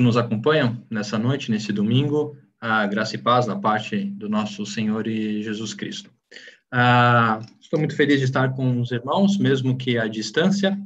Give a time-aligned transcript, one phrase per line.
[0.00, 2.34] que nos acompanham nessa noite, nesse domingo.
[2.58, 6.10] A graça e paz da parte do nosso Senhor e Jesus Cristo.
[6.72, 10.78] Ah, estou muito feliz de estar com os irmãos, mesmo que à distância,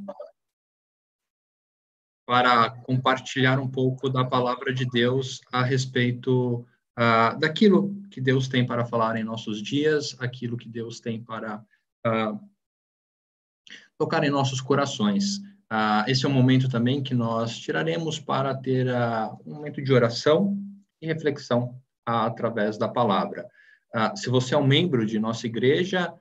[2.27, 6.65] para compartilhar um pouco da palavra de Deus a respeito
[6.97, 11.63] ah, daquilo que Deus tem para falar em nossos dias, aquilo que Deus tem para
[12.05, 12.37] ah,
[13.97, 15.39] tocar em nossos corações.
[15.69, 19.91] Ah, esse é um momento também que nós tiraremos para ter uh, um momento de
[19.91, 20.57] oração
[21.01, 21.75] e reflexão
[22.07, 23.47] uh, através da palavra.
[23.93, 26.13] Uh, se você é um membro de nossa igreja,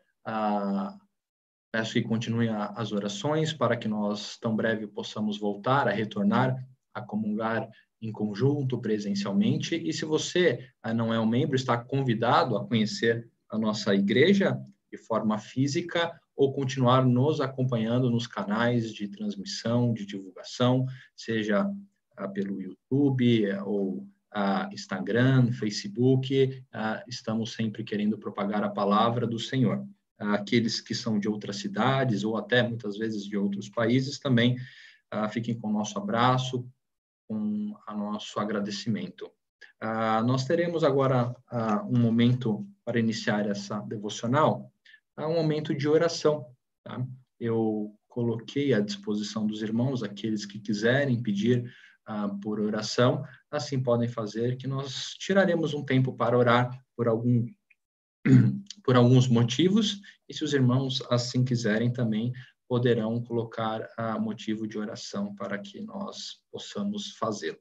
[1.71, 6.57] peço que continue as orações para que nós tão breve possamos voltar a retornar
[6.95, 7.69] a comungar
[8.01, 9.75] em conjunto, presencialmente.
[9.75, 14.57] E se você não é um membro, está convidado a conhecer a nossa igreja
[14.91, 21.71] de forma física ou continuar nos acompanhando nos canais de transmissão, de divulgação, seja
[22.17, 29.27] ah, pelo YouTube eh, ou ah, Instagram, Facebook, ah, estamos sempre querendo propagar a palavra
[29.27, 29.87] do Senhor.
[30.19, 34.57] Aqueles que são de outras cidades ou até muitas vezes de outros países também
[35.31, 36.67] fiquem com o nosso abraço,
[37.29, 39.29] com o nosso agradecimento.
[40.25, 41.35] nós teremos agora
[41.89, 44.73] um momento para iniciar essa devocional
[45.17, 46.47] a um momento de oração.
[46.85, 47.05] Tá?
[47.39, 51.73] Eu coloquei à disposição dos irmãos, aqueles que quiserem pedir
[52.09, 57.47] uh, por oração, assim podem fazer, que nós tiraremos um tempo para orar por algum
[58.83, 62.33] por alguns motivos, e se os irmãos assim quiserem também
[62.69, 67.59] poderão colocar uh, motivo de oração para que nós possamos fazê-lo.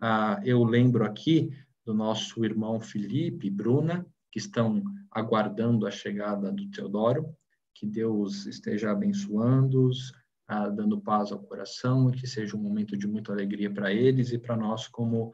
[0.00, 1.50] Uh, eu lembro aqui
[1.84, 7.34] do nosso irmão Felipe, Bruna, que estão aguardando a chegada do Teodoro.
[7.74, 10.12] Que Deus esteja abençoando-os,
[10.48, 14.38] ah, dando paz ao coração que seja um momento de muita alegria para eles e
[14.38, 15.32] para nós como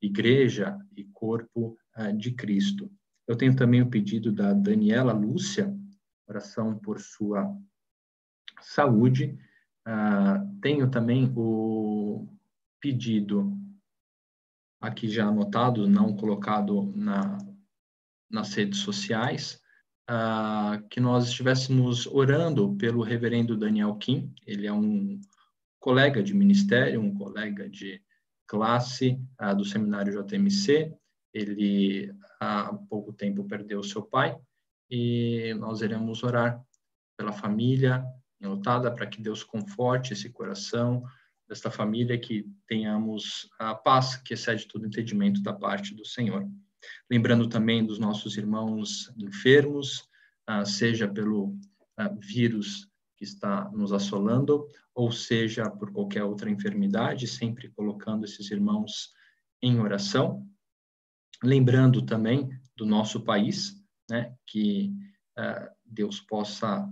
[0.00, 2.90] igreja e corpo ah, de Cristo.
[3.26, 5.74] Eu tenho também o pedido da Daniela Lúcia,
[6.26, 7.50] oração por sua
[8.60, 9.38] saúde.
[9.86, 12.26] Ah, tenho também o
[12.80, 13.56] pedido
[14.80, 17.38] aqui já anotado, não colocado na,
[18.30, 19.60] nas redes sociais,
[20.10, 24.32] uh, que nós estivéssemos orando pelo reverendo Daniel Kim.
[24.46, 25.20] Ele é um
[25.78, 28.02] colega de ministério, um colega de
[28.46, 30.94] classe uh, do seminário JMC.
[31.32, 34.36] Ele há pouco tempo perdeu seu pai
[34.90, 36.62] e nós iremos orar
[37.16, 38.04] pela família
[38.40, 41.02] enlutada para que Deus conforte esse coração
[41.48, 46.46] desta família que tenhamos a paz que excede todo entendimento da parte do Senhor.
[47.10, 50.08] Lembrando também dos nossos irmãos enfermos,
[50.46, 51.56] ah, seja pelo
[51.96, 58.50] ah, vírus que está nos assolando, ou seja por qualquer outra enfermidade, sempre colocando esses
[58.50, 59.12] irmãos
[59.62, 60.46] em oração.
[61.42, 63.74] Lembrando também do nosso país,
[64.10, 64.92] né, que
[65.36, 66.88] ah, Deus possa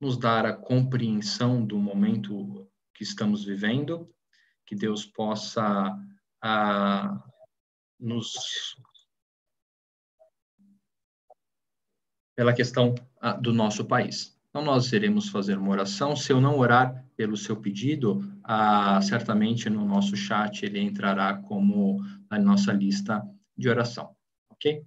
[0.00, 4.08] nos dar a compreensão do momento que estamos vivendo,
[4.66, 5.96] que Deus possa
[7.98, 8.34] nos
[12.36, 14.36] pela questão ah, do nosso país.
[14.50, 16.14] Então, nós iremos fazer uma oração.
[16.14, 22.00] Se eu não orar pelo seu pedido, ah, certamente no nosso chat ele entrará como
[22.30, 23.22] a nossa lista
[23.56, 24.14] de oração,
[24.50, 24.84] ok?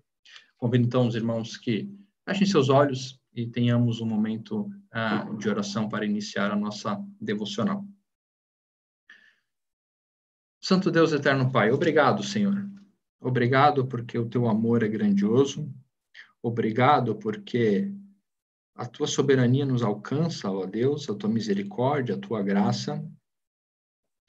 [0.57, 1.89] Convido então os irmãos que
[2.25, 7.83] fechem seus olhos e tenhamos um momento ah, de oração para iniciar a nossa devocional.
[10.61, 12.67] Santo Deus Eterno Pai, obrigado, Senhor.
[13.21, 15.71] Obrigado porque o teu amor é grandioso,
[16.41, 17.91] Obrigado porque
[18.75, 23.05] a tua soberania nos alcança, ó Deus, a tua misericórdia, a tua graça,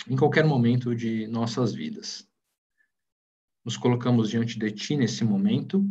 [0.09, 2.29] em qualquer momento de nossas vidas.
[3.65, 5.85] Nos colocamos diante de ti nesse momento,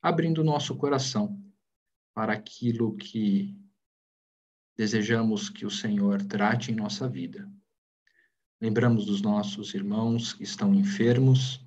[0.00, 1.42] abrindo nosso coração
[2.14, 3.58] para aquilo que
[4.76, 7.50] desejamos que o Senhor trate em nossa vida.
[8.60, 11.60] Lembramos dos nossos irmãos que estão enfermos,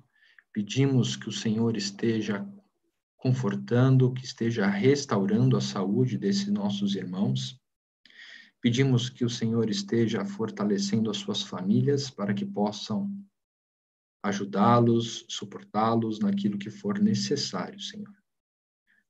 [0.52, 2.48] pedimos que o Senhor esteja
[3.20, 7.60] confortando, que esteja restaurando a saúde desses nossos irmãos.
[8.62, 13.10] Pedimos que o Senhor esteja fortalecendo as suas famílias para que possam
[14.22, 18.14] ajudá-los, suportá-los naquilo que for necessário, Senhor.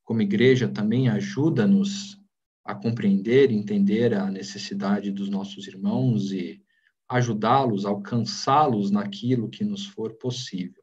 [0.05, 2.21] Como igreja, também ajuda-nos
[2.65, 6.61] a compreender entender a necessidade dos nossos irmãos e
[7.09, 10.80] ajudá-los, alcançá-los naquilo que nos for possível.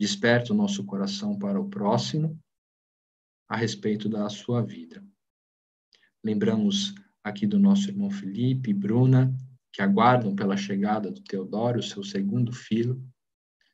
[0.00, 2.40] Desperta o nosso coração para o próximo
[3.46, 5.04] a respeito da sua vida.
[6.24, 9.30] Lembramos aqui do nosso irmão Felipe, Bruna,
[9.70, 12.98] que aguardam pela chegada do Teodoro, seu segundo filho.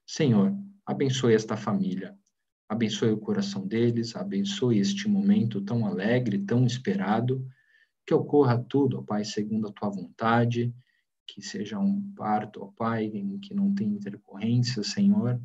[0.05, 0.53] Senhor,
[0.85, 2.19] abençoe esta família,
[2.69, 7.47] abençoe o coração deles, abençoe este momento tão alegre, tão esperado,
[8.05, 10.75] que ocorra tudo, ó Pai, segundo a tua vontade,
[11.25, 15.41] que seja um parto, ó Pai, em que não tenha intercorrência, Senhor.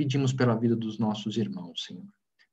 [0.00, 2.06] Pedimos pela vida dos nossos irmãos, Senhor.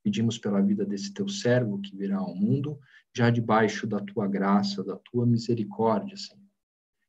[0.04, 2.78] Pedimos pela vida desse teu servo que virá ao mundo,
[3.16, 6.44] já debaixo da tua graça, da tua misericórdia, Senhor.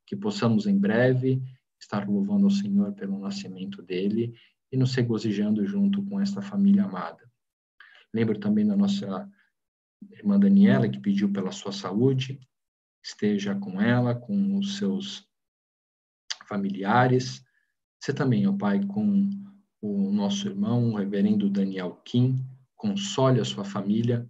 [0.07, 1.43] Que possamos em breve
[1.81, 4.33] estar louvando ao Senhor pelo nascimento dele
[4.71, 7.29] e nos regozijando junto com esta família amada.
[8.15, 9.29] Lembro também da nossa
[10.13, 12.39] irmã Daniela, que pediu pela sua saúde,
[13.03, 15.29] esteja com ela, com os seus
[16.47, 17.45] familiares.
[17.99, 19.48] Você também, ó Pai, com
[19.81, 22.45] o nosso irmão, o reverendo Daniel Kim,
[22.77, 24.29] console a sua família,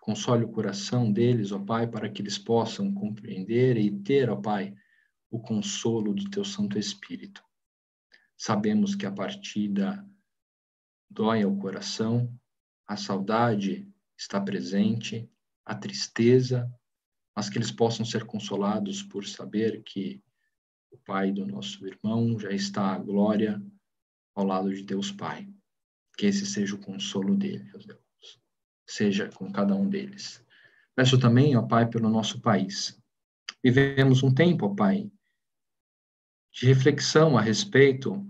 [0.00, 4.74] console o coração deles, ó Pai, para que eles possam compreender e ter, ó Pai,
[5.30, 7.42] o consolo do Teu Santo Espírito.
[8.36, 10.06] Sabemos que a partida
[11.08, 12.32] dói ao coração,
[12.86, 15.30] a saudade está presente,
[15.64, 16.70] a tristeza,
[17.34, 20.22] mas que eles possam ser consolados por saber que
[20.90, 23.60] o pai do nosso irmão já está à glória
[24.34, 25.48] ao lado de Deus Pai.
[26.16, 28.40] Que esse seja o consolo dele, Deus.
[28.86, 30.44] Seja com cada um deles.
[30.94, 33.00] Peço também, ó Pai, pelo nosso país.
[33.62, 35.10] Vivemos um tempo, ó Pai,
[36.52, 38.24] de reflexão a respeito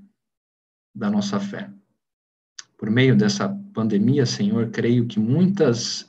[0.95, 1.71] da nossa fé.
[2.79, 6.09] Por meio dessa pandemia, Senhor, creio que muitas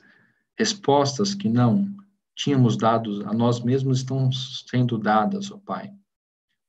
[0.58, 1.94] respostas que não
[2.34, 5.92] tínhamos dado a nós mesmos estão sendo dadas, ó Pai.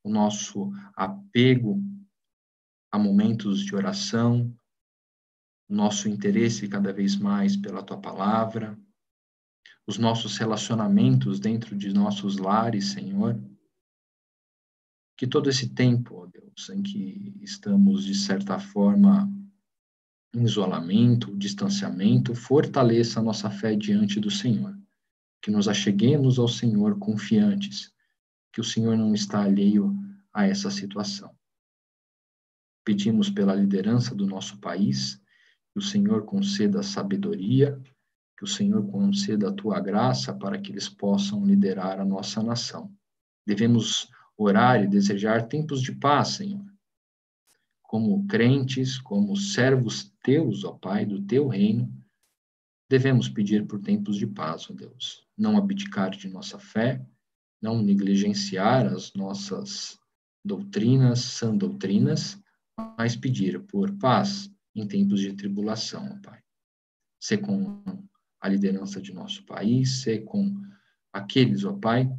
[0.04, 1.82] O nosso apego
[2.92, 4.54] a momentos de oração,
[5.70, 8.78] nosso interesse cada vez mais pela tua palavra,
[9.86, 13.42] os nossos relacionamentos dentro de nossos lares, Senhor.
[15.18, 19.32] Que todo esse tempo, ó Deus, em que estamos, de certa forma,
[20.34, 24.78] em isolamento, distanciamento, fortaleça a nossa fé diante do Senhor.
[25.42, 27.94] Que nos acheguemos ao Senhor confiantes,
[28.52, 29.96] que o Senhor não está alheio
[30.34, 31.37] a essa situação.
[32.88, 35.22] Pedimos pela liderança do nosso país,
[35.74, 37.78] que o Senhor conceda sabedoria,
[38.38, 42.90] que o Senhor conceda a tua graça para que eles possam liderar a nossa nação.
[43.46, 44.08] Devemos
[44.38, 46.64] orar e desejar tempos de paz, Senhor.
[47.82, 51.94] Como crentes, como servos teus, ó Pai, do teu reino,
[52.90, 55.28] devemos pedir por tempos de paz, ó Deus.
[55.38, 57.06] Não abdicar de nossa fé,
[57.62, 60.00] não negligenciar as nossas
[60.42, 62.42] doutrinas, sã doutrinas,
[62.98, 66.40] mas pedir por paz em tempos de tribulação, ó Pai.
[67.20, 67.82] Ser com
[68.40, 70.56] a liderança de nosso país, ser com
[71.12, 72.10] aqueles, ó Pai,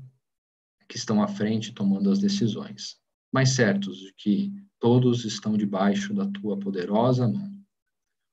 [0.88, 2.96] que estão à frente tomando as decisões,
[3.32, 7.52] mas certos de que todos estão debaixo da tua poderosa mão.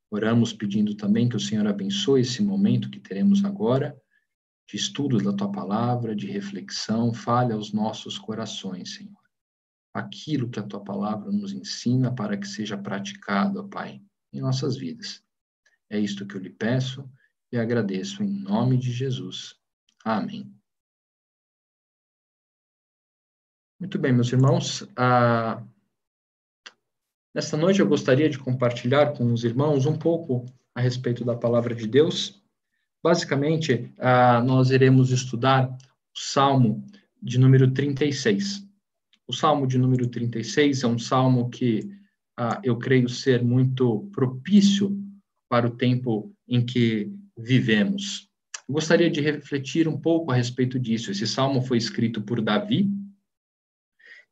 [0.10, 4.00] Oramos pedindo também que o Senhor abençoe esse momento que teremos agora,
[4.68, 9.25] de estudo da tua palavra, de reflexão, fale aos nossos corações, Senhor.
[9.95, 14.01] Aquilo que a tua palavra nos ensina para que seja praticado, ó Pai,
[14.33, 15.24] em nossas vidas.
[15.89, 17.09] É isto que eu lhe peço
[17.50, 19.56] e agradeço em nome de Jesus.
[20.03, 20.53] Amém.
[23.80, 24.85] Muito bem, meus irmãos.
[24.97, 25.64] Ah,
[27.33, 31.73] nesta noite eu gostaria de compartilhar com os irmãos um pouco a respeito da palavra
[31.73, 32.44] de Deus.
[33.02, 35.69] Basicamente, ah, nós iremos estudar
[36.14, 36.85] o Salmo
[37.21, 38.65] de número 36.
[39.27, 41.89] O Salmo de número 36 é um salmo que
[42.37, 44.95] ah, eu creio ser muito propício
[45.49, 48.29] para o tempo em que vivemos.
[48.67, 51.11] gostaria de refletir um pouco a respeito disso.
[51.11, 52.89] Esse salmo foi escrito por Davi,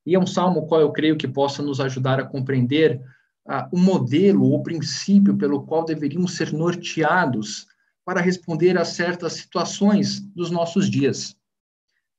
[0.05, 3.01] e é um salmo qual eu creio que possa nos ajudar a compreender
[3.47, 7.67] ah, o modelo, o princípio pelo qual deveríamos ser norteados
[8.05, 11.35] para responder a certas situações dos nossos dias.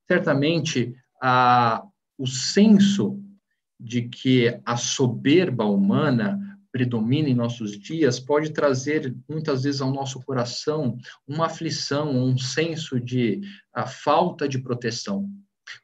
[0.08, 1.86] Certamente, ah,
[2.18, 3.20] o senso
[3.78, 6.38] de que a soberba humana
[6.72, 12.98] predomina em nossos dias pode trazer muitas vezes ao nosso coração uma aflição, um senso
[12.98, 13.40] de
[13.72, 15.28] a falta de proteção.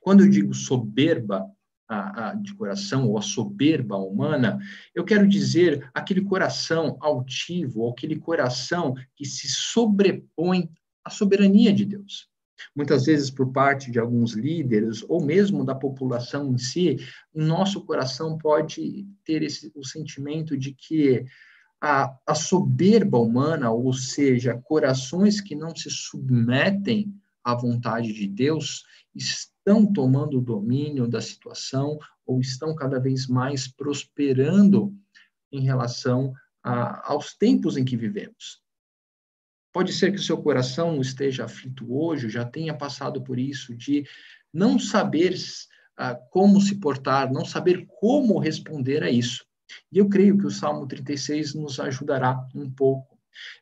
[0.00, 1.46] Quando eu digo soberba,
[1.88, 4.60] a, a, de coração ou a soberba humana,
[4.94, 10.70] eu quero dizer aquele coração altivo, aquele coração que se sobrepõe
[11.04, 12.29] à soberania de Deus.
[12.74, 16.96] Muitas vezes, por parte de alguns líderes, ou mesmo da população em si,
[17.34, 21.24] nosso coração pode ter esse, o sentimento de que
[21.80, 28.84] a, a soberba humana, ou seja, corações que não se submetem à vontade de Deus
[29.14, 34.94] estão tomando o domínio da situação ou estão cada vez mais prosperando
[35.50, 38.59] em relação a, aos tempos em que vivemos.
[39.72, 44.04] Pode ser que o seu coração esteja aflito hoje, já tenha passado por isso, de
[44.52, 49.44] não saber uh, como se portar, não saber como responder a isso.
[49.92, 53.16] E eu creio que o Salmo 36 nos ajudará um pouco.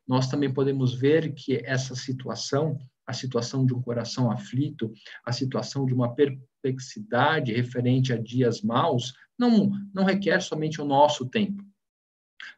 [0.07, 4.93] Nós também podemos ver que essa situação, a situação de um coração aflito,
[5.25, 11.27] a situação de uma perplexidade referente a dias maus, não, não requer somente o nosso
[11.27, 11.63] tempo.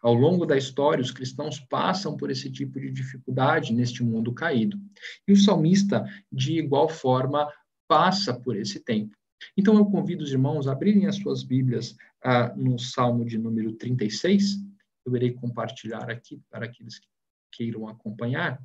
[0.01, 4.79] Ao longo da história, os cristãos passam por esse tipo de dificuldade neste mundo caído.
[5.27, 7.51] E o salmista, de igual forma,
[7.89, 9.17] passa por esse tempo.
[9.57, 13.73] Então, eu convido os irmãos a abrirem as suas Bíblias ah, no Salmo de número
[13.73, 14.57] 36.
[15.05, 17.09] Eu irei compartilhar aqui para aqueles que
[17.53, 18.63] queiram acompanhar.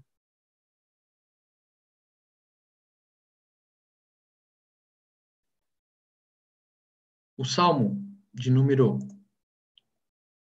[7.37, 8.01] O Salmo
[8.33, 8.99] de número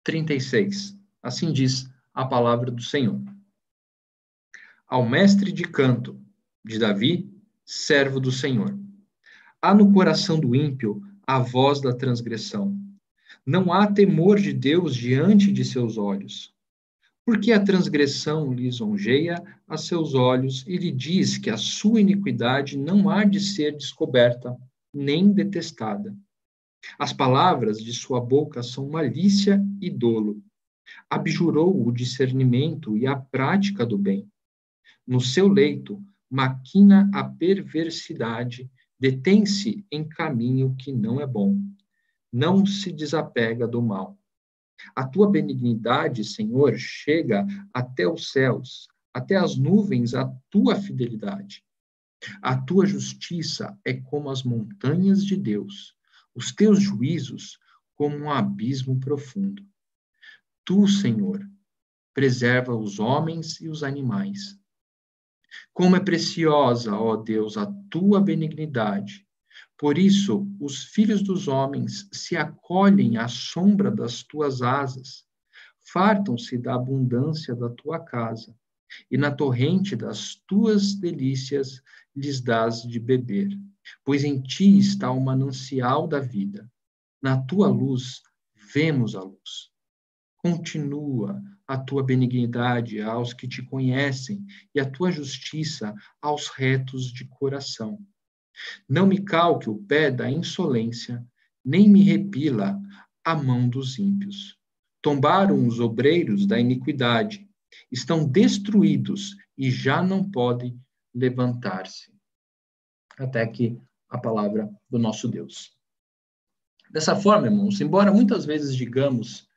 [0.07, 0.97] 36.
[1.21, 3.21] Assim diz a palavra do Senhor.
[4.87, 6.17] Ao mestre de canto,
[6.65, 7.29] de Davi,
[7.65, 8.79] servo do Senhor.
[9.61, 12.79] Há no coração do ímpio a voz da transgressão.
[13.45, 16.55] Não há temor de Deus diante de seus olhos.
[17.25, 23.11] Porque a transgressão lisonjeia a seus olhos e lhe diz que a sua iniquidade não
[23.11, 24.57] há de ser descoberta,
[24.95, 26.17] nem detestada.
[26.99, 30.43] As palavras de sua boca são malícia e dolo.
[31.11, 34.31] Abjurou o discernimento e a prática do bem.
[35.07, 41.61] No seu leito, maquina a perversidade, detém-se em caminho que não é bom.
[42.33, 44.19] Não se desapega do mal.
[44.95, 51.65] A tua benignidade, Senhor, chega até os céus, até as nuvens a tua fidelidade.
[52.43, 55.97] A tua justiça é como as montanhas de Deus
[56.37, 57.59] os teus juízos
[57.97, 59.65] como um abismo profundo.
[60.65, 61.41] Tu, Senhor,
[62.13, 64.59] preserva os homens e os animais.
[65.73, 69.27] Como é preciosa, ó Deus, a tua benignidade.
[69.79, 75.25] Por isso, os filhos dos homens se acolhem à sombra das tuas asas,
[75.91, 78.55] fartam-se da abundância da tua casa,
[79.11, 81.83] e na torrente das tuas delícias
[82.15, 83.49] lhes dás de beber
[84.05, 86.71] pois em ti está o manancial da vida.
[87.23, 88.23] Na tua luz
[88.73, 89.71] vemos a luz.
[90.39, 97.25] Continua a tua benignidade aos que te conhecem e a tua justiça aos retos de
[97.25, 97.99] coração.
[98.89, 101.25] Não me calque o pé da insolência,
[101.65, 102.81] nem me repila
[103.25, 104.57] a mão dos ímpios.
[105.03, 107.47] Tombaram os obreiros da iniquidade,
[107.91, 110.81] estão destruídos e já não podem
[111.15, 112.16] levantar-se
[113.19, 115.77] até aqui a palavra do nosso Deus.
[116.91, 119.49] Dessa forma, irmãos, embora muitas vezes digamos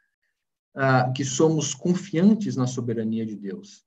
[0.76, 3.86] ah, que somos confiantes na soberania de Deus,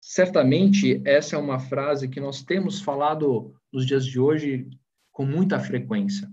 [0.00, 4.68] certamente essa é uma frase que nós temos falado nos dias de hoje
[5.12, 6.30] com muita frequência,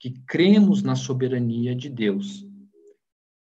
[0.00, 2.44] que cremos na soberania de Deus.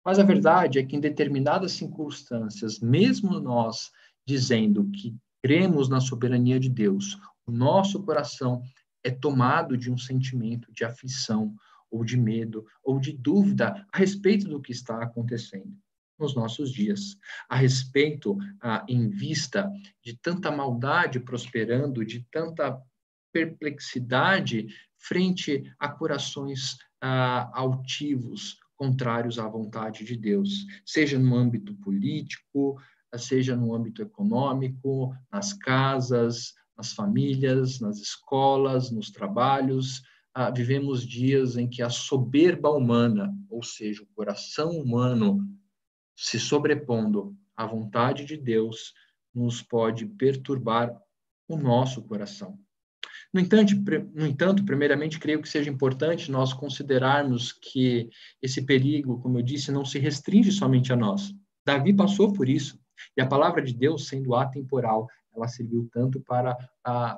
[0.04, 3.92] Mas a verdade é que em determinadas circunstâncias, mesmo nós
[4.26, 8.62] dizendo que cremos na soberania de Deus, o nosso coração
[9.04, 11.54] é tomado de um sentimento de aflição,
[11.90, 15.76] ou de medo, ou de dúvida a respeito do que está acontecendo
[16.18, 17.16] nos nossos dias,
[17.48, 18.38] a respeito,
[18.88, 19.70] em vista
[20.02, 22.80] de tanta maldade prosperando, de tanta
[23.32, 24.68] perplexidade
[24.98, 32.80] frente a corações altivos, contrários à vontade de Deus, seja no âmbito político,
[33.16, 40.02] seja no âmbito econômico, nas casas, nas famílias, nas escolas, nos trabalhos.
[40.34, 45.46] Ah, vivemos dias em que a soberba humana, ou seja, o coração humano,
[46.16, 48.92] se sobrepondo à vontade de Deus,
[49.32, 50.92] nos pode perturbar
[51.46, 52.58] o nosso coração.
[53.32, 53.74] No entanto,
[54.12, 58.10] no entanto, primeiramente, creio que seja importante nós considerarmos que
[58.42, 61.32] esse perigo, como eu disse, não se restringe somente a nós.
[61.64, 62.76] Davi passou por isso.
[63.16, 66.56] E a palavra de Deus, sendo atemporal, ela serviu tanto para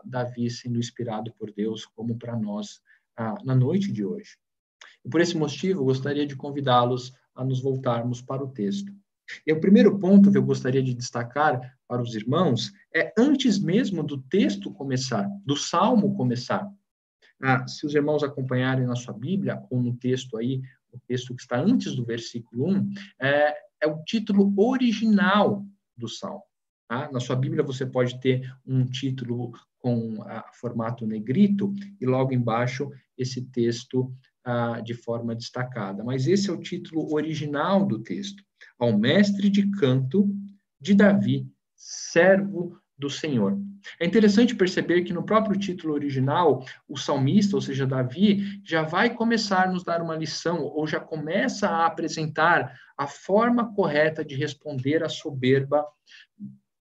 [0.05, 2.81] Davi sendo inspirado por Deus, como para nós
[3.45, 4.37] na noite de hoje.
[5.05, 8.93] E por esse motivo, gostaria de convidá-los a nos voltarmos para o texto.
[9.47, 14.03] E o primeiro ponto que eu gostaria de destacar para os irmãos é antes mesmo
[14.03, 16.71] do texto começar, do salmo começar.
[17.43, 21.43] Ah, se os irmãos acompanharem na sua Bíblia, ou no texto aí, o texto que
[21.43, 22.91] está antes do versículo 1,
[23.21, 25.65] é, é o título original
[25.97, 26.43] do salmo.
[26.89, 27.11] Tá?
[27.11, 32.91] Na sua Bíblia você pode ter um título com a formato negrito e logo embaixo
[33.17, 34.15] esse texto
[34.45, 36.03] ah, de forma destacada.
[36.03, 38.43] Mas esse é o título original do texto.
[38.79, 40.35] Ao mestre de canto
[40.81, 43.59] de Davi, servo do Senhor.
[44.01, 49.13] É interessante perceber que no próprio título original, o salmista, ou seja, Davi, já vai
[49.15, 54.35] começar a nos dar uma lição, ou já começa a apresentar a forma correta de
[54.35, 55.85] responder à soberba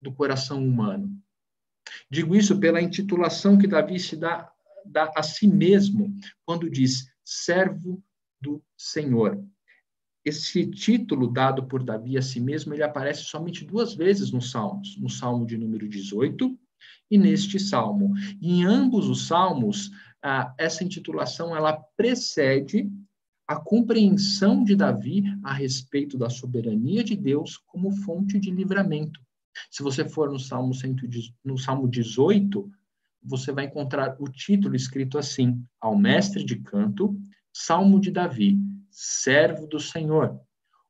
[0.03, 1.10] do coração humano.
[2.10, 4.51] Digo isso pela intitulação que Davi se dá,
[4.86, 6.13] dá a si mesmo,
[6.45, 8.03] quando diz servo
[8.39, 9.43] do Senhor.
[10.25, 14.98] Esse título dado por Davi a si mesmo, ele aparece somente duas vezes nos Salmos,
[14.98, 16.57] no Salmo de número 18
[17.12, 18.13] e neste Salmo.
[18.41, 19.91] Em ambos os Salmos,
[20.22, 22.89] ah, essa intitulação ela precede
[23.45, 29.19] a compreensão de Davi a respeito da soberania de Deus como fonte de livramento.
[29.69, 30.72] Se você for no Salmo,
[31.43, 32.72] no Salmo 18,
[33.22, 37.17] você vai encontrar o título escrito assim: Ao mestre de canto,
[37.53, 38.57] Salmo de Davi,
[38.89, 40.39] servo do Senhor,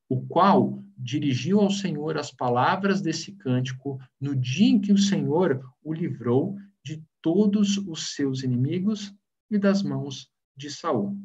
[0.10, 5.62] o qual dirigiu ao Senhor as palavras desse cântico no dia em que o Senhor
[5.84, 9.14] o livrou de todos os seus inimigos
[9.50, 11.18] e das mãos de Saul.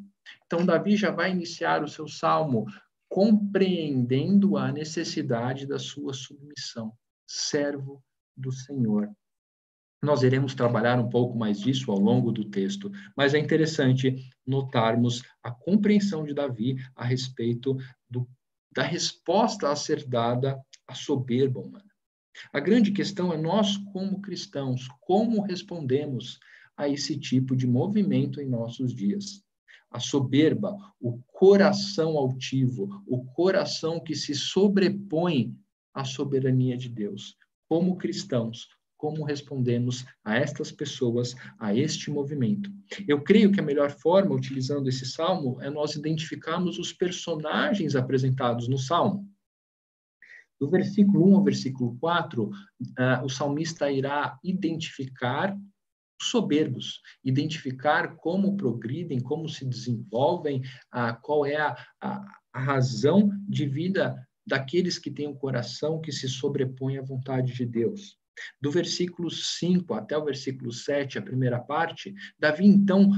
[0.45, 2.65] Então Davi já vai iniciar o seu salmo
[3.07, 6.93] compreendendo a necessidade da sua submissão,
[7.29, 8.03] servo
[8.35, 9.07] do Senhor.
[10.01, 14.15] Nós iremos trabalhar um pouco mais disso ao longo do texto, mas é interessante
[14.47, 17.77] notarmos a compreensão de Davi a respeito
[18.09, 18.27] do,
[18.71, 21.85] da resposta a ser dada à soberba humana.
[22.53, 26.39] A grande questão é nós, como cristãos, como respondemos
[26.77, 29.43] a esse tipo de movimento em nossos dias.
[29.91, 35.53] A soberba, o coração altivo, o coração que se sobrepõe
[35.93, 37.35] à soberania de Deus.
[37.67, 38.67] Como cristãos,
[38.99, 42.69] como respondemos a estas pessoas, a este movimento.
[43.07, 48.67] Eu creio que a melhor forma, utilizando esse salmo, é nós identificarmos os personagens apresentados
[48.67, 49.25] no salmo.
[50.59, 52.51] Do versículo 1 ao versículo 4, uh,
[52.97, 55.57] ah, o salmista irá identificar
[56.21, 60.59] os soberbos, identificar como progridem, como se desenvolvem,
[60.93, 64.13] uh, qual é a, a, a razão de vida
[64.49, 68.17] daqueles que têm um coração que se sobrepõe à vontade de Deus.
[68.59, 73.11] Do versículo 5 até o versículo 7, a primeira parte, Davi então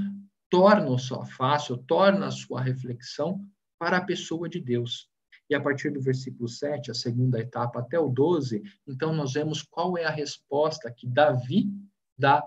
[0.50, 3.48] torna sua face, ou torna a sua reflexão
[3.80, 5.10] para a pessoa de Deus.
[5.50, 9.62] E a partir do versículo 7, a segunda etapa, até o 12, então nós vemos
[9.62, 11.72] qual é a resposta que Davi
[12.18, 12.44] dá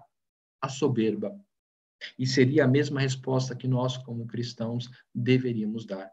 [0.61, 1.35] à soberba.
[2.19, 6.11] E seria a mesma resposta que nós, como cristãos, deveríamos dar.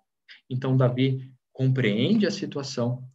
[0.49, 3.07] Então, Davi compreende a situação,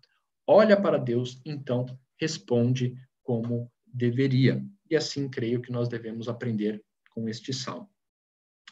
[0.46, 1.84] olha para Deus, então
[2.16, 4.64] responde como deveria.
[4.88, 6.80] E assim creio que nós devemos aprender
[7.10, 7.90] com este salmo.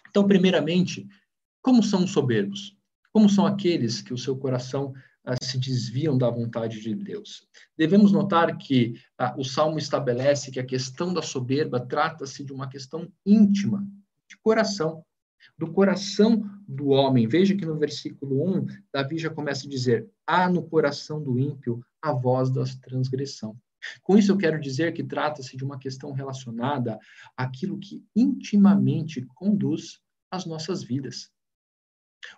[0.08, 1.08] Então, primeiramente,
[1.60, 2.78] como são os soberbos?
[3.12, 7.44] Como são aqueles que o seu coração ah, se desviam da vontade de Deus?
[7.76, 12.68] Devemos notar que ah, o salmo estabelece que a questão da soberba trata-se de uma
[12.68, 13.84] questão íntima,
[14.28, 15.04] de coração,
[15.58, 17.26] do coração do homem.
[17.26, 21.84] Veja que no versículo 1, Davi já começa a dizer: há no coração do ímpio
[22.02, 23.56] a voz da transgressão.
[24.02, 26.98] Com isso, eu quero dizer que trata-se de uma questão relacionada
[27.36, 31.30] àquilo que intimamente conduz as nossas vidas.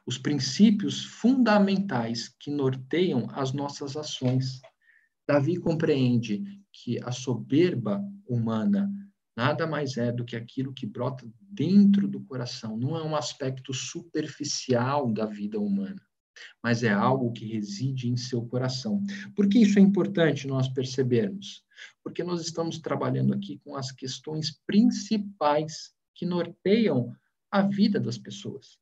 [0.05, 4.61] Os princípios fundamentais que norteiam as nossas ações.
[5.29, 8.91] Davi compreende que a soberba humana
[9.37, 13.75] nada mais é do que aquilo que brota dentro do coração, não é um aspecto
[13.75, 16.01] superficial da vida humana
[16.63, 19.03] mas é algo que reside em seu coração.
[19.35, 21.65] Por que isso é importante nós percebermos?
[22.03, 27.15] Porque nós estamos trabalhando aqui com as questões principais que norteiam
[27.51, 28.79] a vida das pessoas.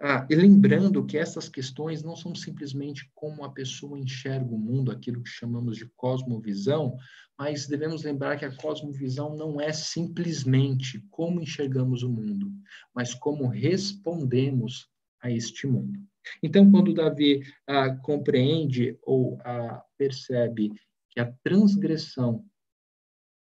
[0.00, 4.92] Ah, e lembrando que essas questões não são simplesmente como a pessoa enxerga o mundo,
[4.92, 6.96] aquilo que chamamos de cosmovisão,
[7.38, 12.52] mas devemos lembrar que a cosmovisão não é simplesmente como enxergamos o mundo,
[12.94, 14.86] mas como respondemos
[15.22, 15.98] a este mundo.
[16.42, 20.72] Então, quando Davi ah, compreende ou ah, percebe
[21.10, 22.44] que a transgressão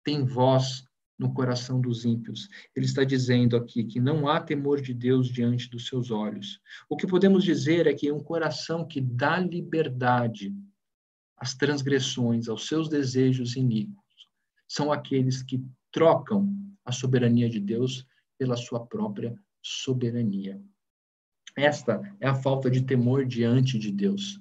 [0.04, 0.87] tem voz
[1.18, 5.68] no coração dos ímpios, ele está dizendo aqui que não há temor de Deus diante
[5.68, 6.60] dos seus olhos.
[6.88, 10.54] O que podemos dizer é que um coração que dá liberdade
[11.36, 13.96] às transgressões, aos seus desejos iníquos,
[14.68, 16.54] são aqueles que trocam
[16.84, 18.06] a soberania de Deus
[18.38, 20.60] pela sua própria soberania.
[21.56, 24.38] Esta é a falta de temor diante de Deus.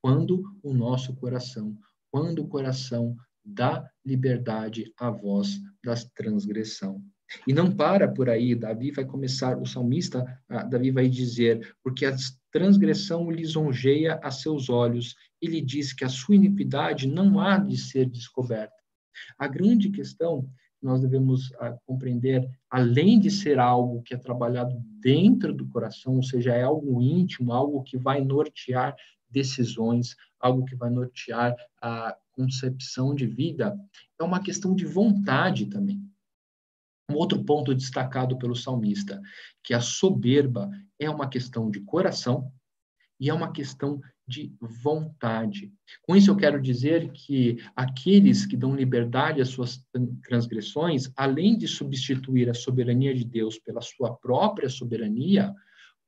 [0.00, 1.76] Quando o nosso coração,
[2.10, 7.02] quando o coração dá liberdade à voz da transgressão.
[7.46, 10.24] E não para por aí, Davi vai começar, o salmista,
[10.68, 12.16] Davi vai dizer, porque a
[12.50, 18.06] transgressão lisonjeia a seus olhos, ele diz que a sua iniquidade não há de ser
[18.06, 18.74] descoberta.
[19.38, 24.74] A grande questão que nós devemos a, compreender, além de ser algo que é trabalhado
[25.00, 28.96] dentro do coração, ou seja, é algo íntimo, algo que vai nortear
[29.28, 33.78] decisões, algo que vai nortear a concepção de vida,
[34.18, 36.00] é uma questão de vontade também.
[37.10, 39.20] Um outro ponto destacado pelo salmista,
[39.62, 42.50] que a soberba é uma questão de coração
[43.18, 45.70] e é uma questão de vontade.
[46.02, 49.84] Com isso, eu quero dizer que aqueles que dão liberdade às suas
[50.26, 55.52] transgressões, além de substituir a soberania de Deus pela sua própria soberania,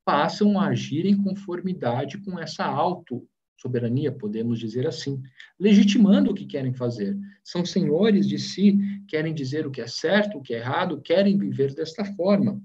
[0.05, 3.29] passam a agir em conformidade com essa auto
[3.63, 5.23] soberania, podemos dizer assim,
[5.59, 7.17] legitimando o que querem fazer.
[7.45, 11.39] São senhores de si, querem dizer o que é certo, o que é errado, querem
[11.39, 12.61] viver desta forma.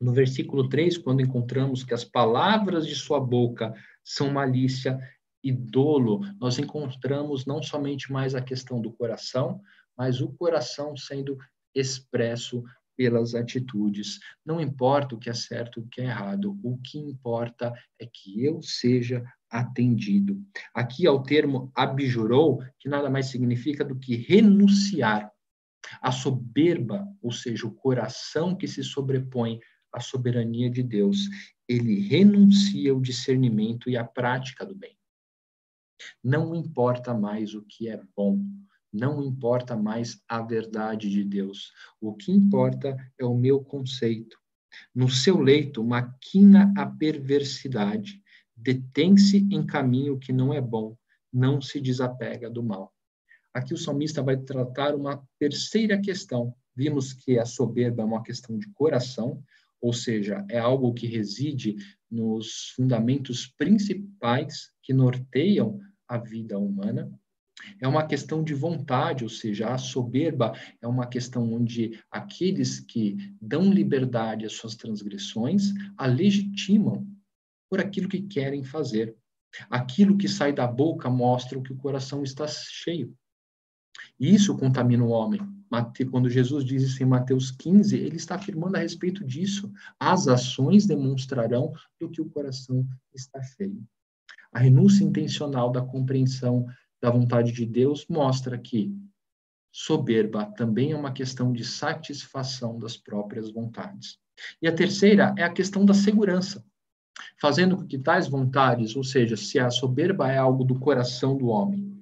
[0.00, 4.98] No versículo 3, quando encontramos que as palavras de sua boca são malícia
[5.42, 9.60] e dolo, nós encontramos não somente mais a questão do coração,
[9.96, 11.36] mas o coração sendo
[11.74, 12.62] expresso
[12.96, 14.18] pelas atitudes.
[14.44, 18.44] Não importa o que é certo, o que é errado, o que importa é que
[18.44, 20.42] eu seja atendido.
[20.74, 25.30] Aqui é o termo abjurou, que nada mais significa do que renunciar.
[26.00, 29.60] A soberba, ou seja, o coração que se sobrepõe
[29.92, 31.28] à soberania de Deus,
[31.68, 34.96] ele renuncia o discernimento e a prática do bem.
[36.24, 38.42] Não importa mais o que é bom,
[38.92, 41.72] não importa mais a verdade de Deus.
[42.00, 44.38] O que importa é o meu conceito.
[44.94, 48.21] No seu leito maquina a perversidade
[48.62, 50.96] detém-se em caminho que não é bom,
[51.32, 52.92] não se desapega do mal.
[53.52, 56.54] Aqui o salmista vai tratar uma terceira questão.
[56.74, 59.42] Vimos que a soberba é uma questão de coração,
[59.80, 61.76] ou seja, é algo que reside
[62.10, 67.10] nos fundamentos principais que norteiam a vida humana.
[67.80, 73.16] É uma questão de vontade, ou seja, a soberba é uma questão onde aqueles que
[73.40, 77.06] dão liberdade às suas transgressões a legitimam
[77.72, 79.16] por aquilo que querem fazer.
[79.70, 83.16] Aquilo que sai da boca mostra o que o coração está cheio.
[84.20, 85.40] E isso contamina o homem.
[86.10, 89.72] Quando Jesus diz isso em Mateus 15, ele está afirmando a respeito disso.
[89.98, 93.82] As ações demonstrarão do que o coração está cheio.
[94.52, 96.66] A renúncia intencional da compreensão
[97.00, 98.94] da vontade de Deus mostra que
[99.72, 104.18] soberba também é uma questão de satisfação das próprias vontades.
[104.60, 106.62] E a terceira é a questão da segurança
[107.40, 111.46] fazendo com que tais vontades, ou seja, se a soberba é algo do coração do
[111.46, 111.92] homem,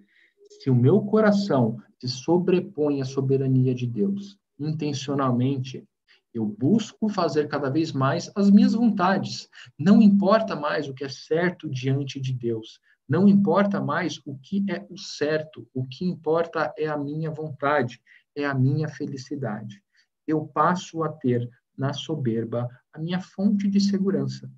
[0.60, 5.86] se o meu coração se sobrepõe à soberania de Deus, intencionalmente,
[6.32, 9.48] eu busco fazer cada vez mais as minhas vontades.
[9.78, 12.78] Não importa mais o que é certo diante de Deus.
[13.08, 15.66] Não importa mais o que é o certo.
[15.74, 18.00] O que importa é a minha vontade,
[18.36, 19.82] é a minha felicidade.
[20.26, 24.48] Eu passo a ter na soberba a minha fonte de segurança.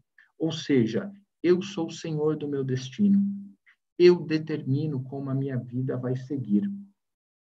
[0.42, 1.08] Ou seja,
[1.40, 3.22] eu sou o senhor do meu destino.
[3.96, 6.68] Eu determino como a minha vida vai seguir.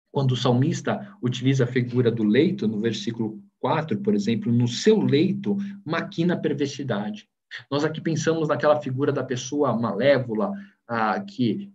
[0.09, 5.01] Quando o salmista utiliza a figura do leito, no versículo 4, por exemplo, no seu
[5.01, 7.27] leito maquina a perversidade.
[7.69, 10.53] Nós aqui pensamos naquela figura da pessoa malévola,
[10.87, 11.69] ah, que,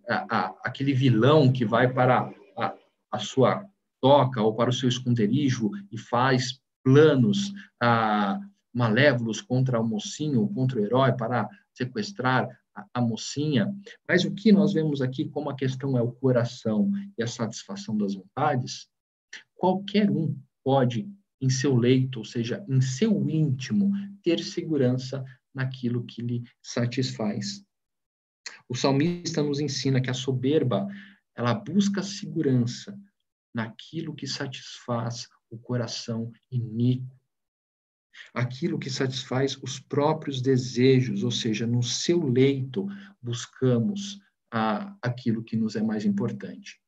[0.64, 2.74] aquele vilão que vai para a,
[3.10, 3.66] a, sua
[4.00, 7.52] toca ou para o seu esconderijo e faz planos
[8.72, 13.74] malévolos contra o mocinho, contra o herói, para sequestrar a, a, mocinha.
[14.08, 17.96] Mas o que nós vemos aqui, como a questão é o coração e a satisfação
[17.96, 18.88] das vontades,
[19.54, 21.08] qualquer um pode,
[21.40, 27.64] em seu leito, ou seja, em seu íntimo, ter segurança naquilo que lhe satisfaz.
[28.68, 30.86] O salmista nos ensina que a soberba,
[31.34, 32.98] ela busca segurança
[33.54, 37.21] naquilo que satisfaz o coração iníquo
[38.34, 42.86] aquilo que satisfaz os próprios desejos, ou seja, no seu leito
[43.20, 44.20] buscamos
[44.50, 46.80] ah, aquilo que nos é mais importante.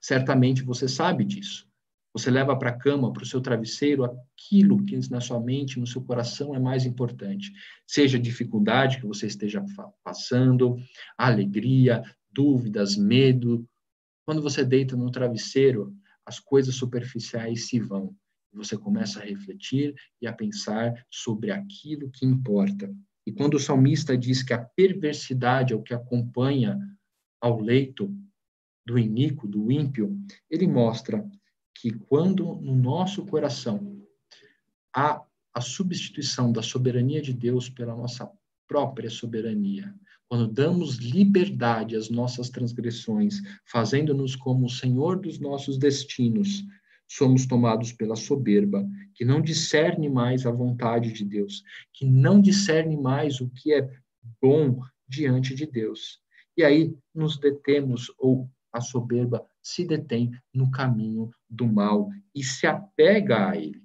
[0.00, 1.68] Certamente você sabe disso.
[2.12, 5.86] Você leva para a cama, para o seu travesseiro, aquilo que na sua mente, no
[5.86, 7.52] seu coração é mais importante.
[7.86, 9.64] Seja a dificuldade que você esteja
[10.02, 10.76] passando,
[11.16, 13.68] alegria, dúvidas, medo.
[14.24, 18.14] Quando você deita no travesseiro, as coisas superficiais se vão
[18.52, 22.92] você começa a refletir e a pensar sobre aquilo que importa.
[23.26, 26.78] E quando o salmista diz que a perversidade é o que acompanha
[27.40, 28.14] ao leito
[28.86, 30.18] do iníquo, do ímpio,
[30.50, 31.28] ele mostra
[31.74, 34.02] que quando no nosso coração
[34.94, 38.30] há a substituição da soberania de Deus pela nossa
[38.66, 39.94] própria soberania,
[40.28, 46.64] quando damos liberdade às nossas transgressões, fazendo-nos como o Senhor dos nossos destinos,
[47.08, 52.96] somos tomados pela soberba, que não discerne mais a vontade de Deus, que não discerne
[52.96, 53.90] mais o que é
[54.40, 56.20] bom diante de Deus.
[56.56, 62.66] E aí nos detemos, ou a soberba se detém no caminho do mal e se
[62.66, 63.82] apega a ele.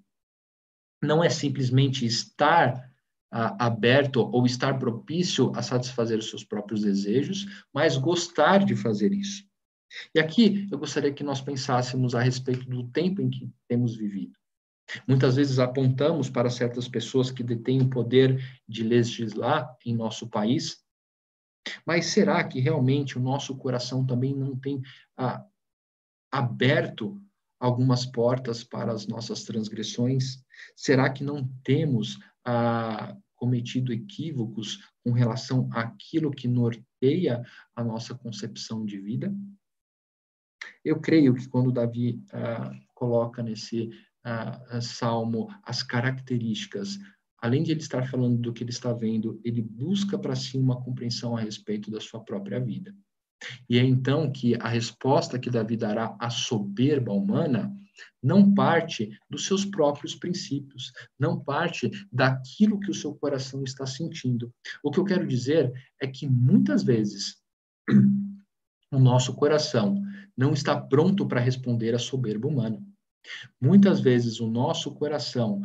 [1.01, 2.91] Não é simplesmente estar
[3.31, 9.43] aberto ou estar propício a satisfazer os seus próprios desejos, mas gostar de fazer isso.
[10.13, 14.37] E aqui eu gostaria que nós pensássemos a respeito do tempo em que temos vivido.
[15.07, 20.83] Muitas vezes apontamos para certas pessoas que detêm o poder de legislar em nosso país,
[21.85, 24.81] mas será que realmente o nosso coração também não tem
[25.17, 25.45] ah,
[26.31, 27.21] aberto
[27.59, 30.43] algumas portas para as nossas transgressões?
[30.75, 37.43] Será que não temos ah, cometido equívocos com relação àquilo que norteia
[37.75, 39.33] a nossa concepção de vida?
[40.83, 43.89] Eu creio que quando Davi ah, coloca nesse
[44.23, 46.97] ah, salmo as características,
[47.41, 50.81] além de ele estar falando do que ele está vendo, ele busca para si uma
[50.81, 52.95] compreensão a respeito da sua própria vida.
[53.69, 57.75] E é então que a resposta que Davi dará à soberba humana
[58.21, 64.53] não parte dos seus próprios princípios, não parte daquilo que o seu coração está sentindo.
[64.81, 65.71] O que eu quero dizer
[66.01, 67.41] é que muitas vezes
[68.91, 70.01] o nosso coração
[70.37, 72.81] não está pronto para responder à soberba humana.
[73.61, 75.61] Muitas vezes o nosso coração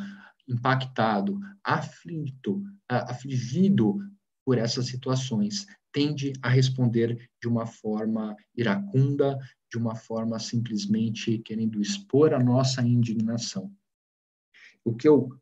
[0.47, 3.99] impactado, aflito, afligido
[4.45, 9.39] por essas situações, tende a responder de uma forma iracunda,
[9.71, 13.71] de uma forma simplesmente querendo expor a nossa indignação.
[14.85, 15.39] O que eu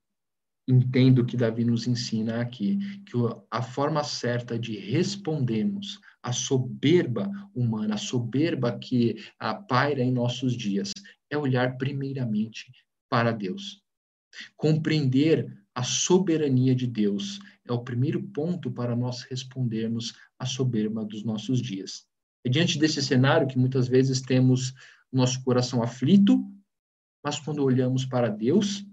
[0.69, 3.13] entendo que Davi nos ensina aqui, que
[3.51, 10.57] a forma certa de respondermos à soberba humana, a soberba que a paira em nossos
[10.57, 10.93] dias,
[11.31, 12.73] é olhar primeiramente
[13.09, 13.81] para Deus.
[14.57, 21.23] Compreender a soberania de Deus é o primeiro ponto para nós respondermos à soberba dos
[21.23, 22.09] nossos dias.
[22.45, 24.75] É diante desse cenário que muitas vezes temos
[25.13, 26.45] nosso coração aflito,
[27.23, 28.85] mas quando olhamos para Deus,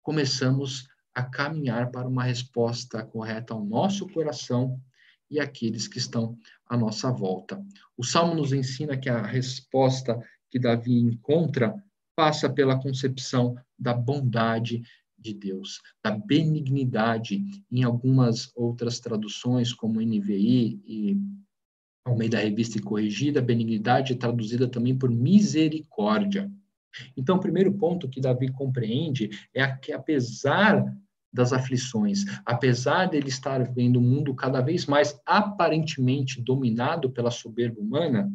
[0.00, 4.80] começamos a caminhar para uma resposta correta ao nosso coração
[5.30, 7.62] e àqueles que estão à nossa volta.
[7.96, 10.18] O Salmo nos ensina que a resposta
[10.50, 11.74] que Davi encontra
[12.16, 14.82] passa pela concepção da bondade
[15.18, 17.44] de Deus, da benignidade.
[17.70, 21.16] Em algumas outras traduções, como NVI e
[22.04, 26.50] ao meio da revista e corrigida, benignidade é traduzida também por misericórdia.
[27.16, 30.84] Então, o primeiro ponto que Davi compreende é que, apesar
[31.32, 37.80] das aflições, apesar dele estar vendo o mundo cada vez mais aparentemente dominado pela soberba
[37.80, 38.32] humana,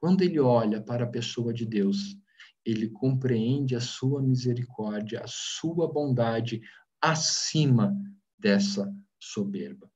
[0.00, 2.16] quando ele olha para a pessoa de Deus,
[2.64, 6.60] ele compreende a sua misericórdia, a sua bondade
[7.00, 7.94] acima
[8.38, 9.90] dessa soberba.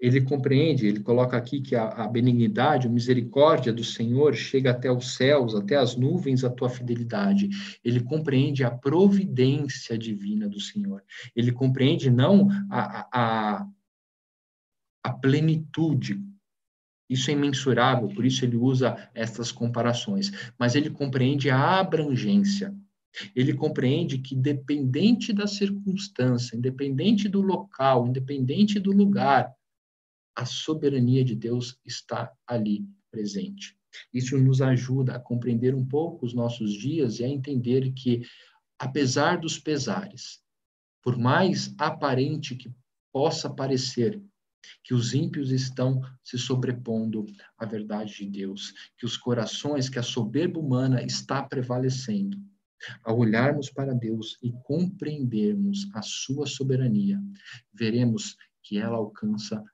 [0.00, 4.90] Ele compreende, ele coloca aqui que a, a, benignidade, a misericórdia do Senhor chega até
[4.90, 7.48] os céus, até as nuvens, a tua fidelidade.
[7.84, 11.02] Ele compreende a providência divina do Senhor.
[11.34, 13.66] Ele compreende não a, a,
[15.04, 16.20] a plenitude,
[17.08, 22.74] isso é imensurável, por isso ele usa estas comparações, mas ele compreende a abrangência.
[23.34, 29.50] Ele compreende que, independente da circunstância, independente do local, independente do lugar,
[30.36, 33.76] a soberania de Deus está ali presente.
[34.12, 38.22] Isso nos ajuda a compreender um pouco os nossos dias e a entender que,
[38.78, 40.42] apesar dos pesares,
[41.02, 42.70] por mais aparente que
[43.10, 44.22] possa parecer,
[44.84, 47.24] que os ímpios estão se sobrepondo
[47.56, 52.36] à verdade de Deus, que os corações, que a soberba humana está prevalecendo.
[53.02, 57.22] Ao olharmos para Deus e compreendermos a sua soberania,
[57.72, 59.64] veremos que ela alcança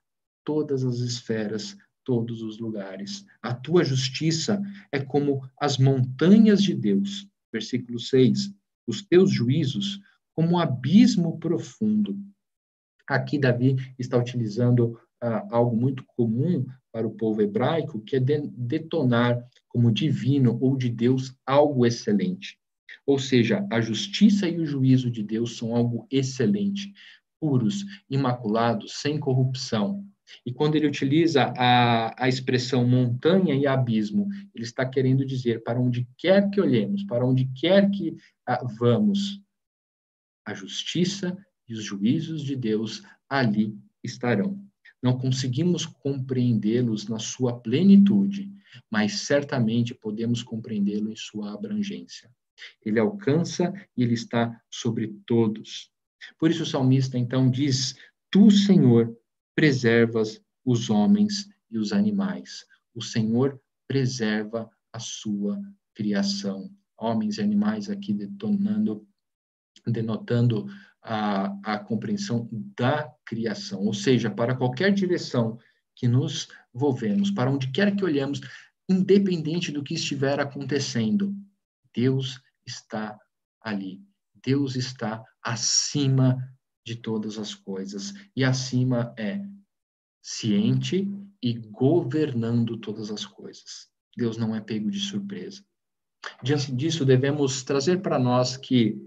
[0.43, 3.25] todas as esferas, todos os lugares.
[3.41, 7.27] A tua justiça é como as montanhas de Deus.
[7.51, 8.53] Versículo 6.
[8.87, 9.99] Os teus juízos
[10.33, 12.17] como um abismo profundo.
[13.07, 18.41] Aqui Davi está utilizando ah, algo muito comum para o povo hebraico, que é de,
[18.47, 22.57] detonar como divino ou de Deus algo excelente.
[23.05, 26.93] Ou seja, a justiça e o juízo de Deus são algo excelente,
[27.39, 30.05] puros, imaculados, sem corrupção.
[30.45, 35.79] E quando ele utiliza a, a expressão montanha e abismo, ele está querendo dizer para
[35.79, 39.41] onde quer que olhemos, para onde quer que ah, vamos,
[40.45, 44.61] a justiça e os juízos de Deus ali estarão.
[45.01, 48.49] Não conseguimos compreendê-los na sua plenitude,
[48.89, 52.29] mas certamente podemos compreendê-lo em sua abrangência.
[52.85, 55.91] Ele alcança e ele está sobre todos.
[56.37, 57.95] Por isso o salmista então diz:
[58.31, 59.13] Tu, Senhor,
[59.55, 62.65] preservas os homens e os animais.
[62.95, 65.61] O Senhor preserva a sua
[65.93, 66.69] criação.
[66.97, 69.05] Homens e animais aqui detonando,
[69.85, 70.67] denotando
[71.01, 75.59] a, a compreensão da criação, ou seja, para qualquer direção
[75.95, 78.39] que nos movemos, para onde quer que olhamos,
[78.87, 81.35] independente do que estiver acontecendo,
[81.93, 83.17] Deus está
[83.61, 84.01] ali.
[84.43, 86.37] Deus está acima
[86.85, 88.13] de todas as coisas.
[88.35, 89.41] E acima é
[90.21, 91.09] ciente
[91.41, 93.89] e governando todas as coisas.
[94.15, 95.63] Deus não é pego de surpresa.
[96.41, 98.97] Diante disso, devemos trazer para nós que,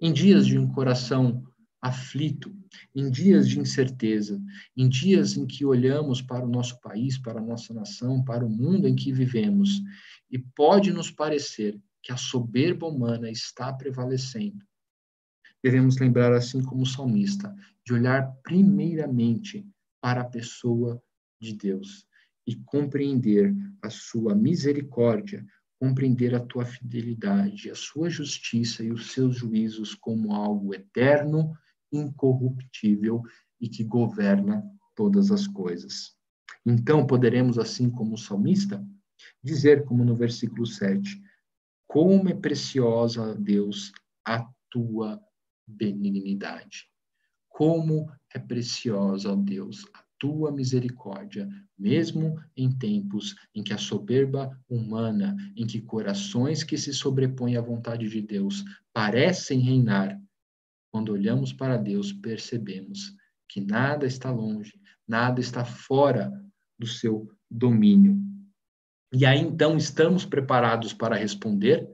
[0.00, 1.42] em dias de um coração
[1.80, 2.54] aflito,
[2.94, 4.40] em dias de incerteza,
[4.76, 8.50] em dias em que olhamos para o nosso país, para a nossa nação, para o
[8.50, 9.80] mundo em que vivemos,
[10.30, 14.64] e pode nos parecer que a soberba humana está prevalecendo,
[15.62, 19.66] devemos lembrar, assim como o salmista, de olhar primeiramente
[20.00, 21.02] para a pessoa
[21.40, 22.06] de Deus
[22.46, 25.44] e compreender a sua misericórdia,
[25.80, 31.52] compreender a tua fidelidade, a sua justiça e os seus juízos como algo eterno,
[31.92, 33.22] incorruptível
[33.60, 36.16] e que governa todas as coisas.
[36.64, 38.84] Então poderemos, assim como o salmista,
[39.42, 41.20] dizer, como no versículo 7,
[41.86, 43.92] como é preciosa, Deus,
[44.24, 45.20] a tua
[45.66, 46.88] benignidade.
[47.48, 51.48] Como é preciosa, ó Deus, a tua misericórdia,
[51.78, 57.60] mesmo em tempos em que a soberba humana, em que corações que se sobrepõem à
[57.60, 60.20] vontade de Deus parecem reinar,
[60.92, 63.16] quando olhamos para Deus, percebemos
[63.48, 66.30] que nada está longe, nada está fora
[66.78, 68.16] do seu domínio.
[69.12, 71.88] E aí então estamos preparados para responder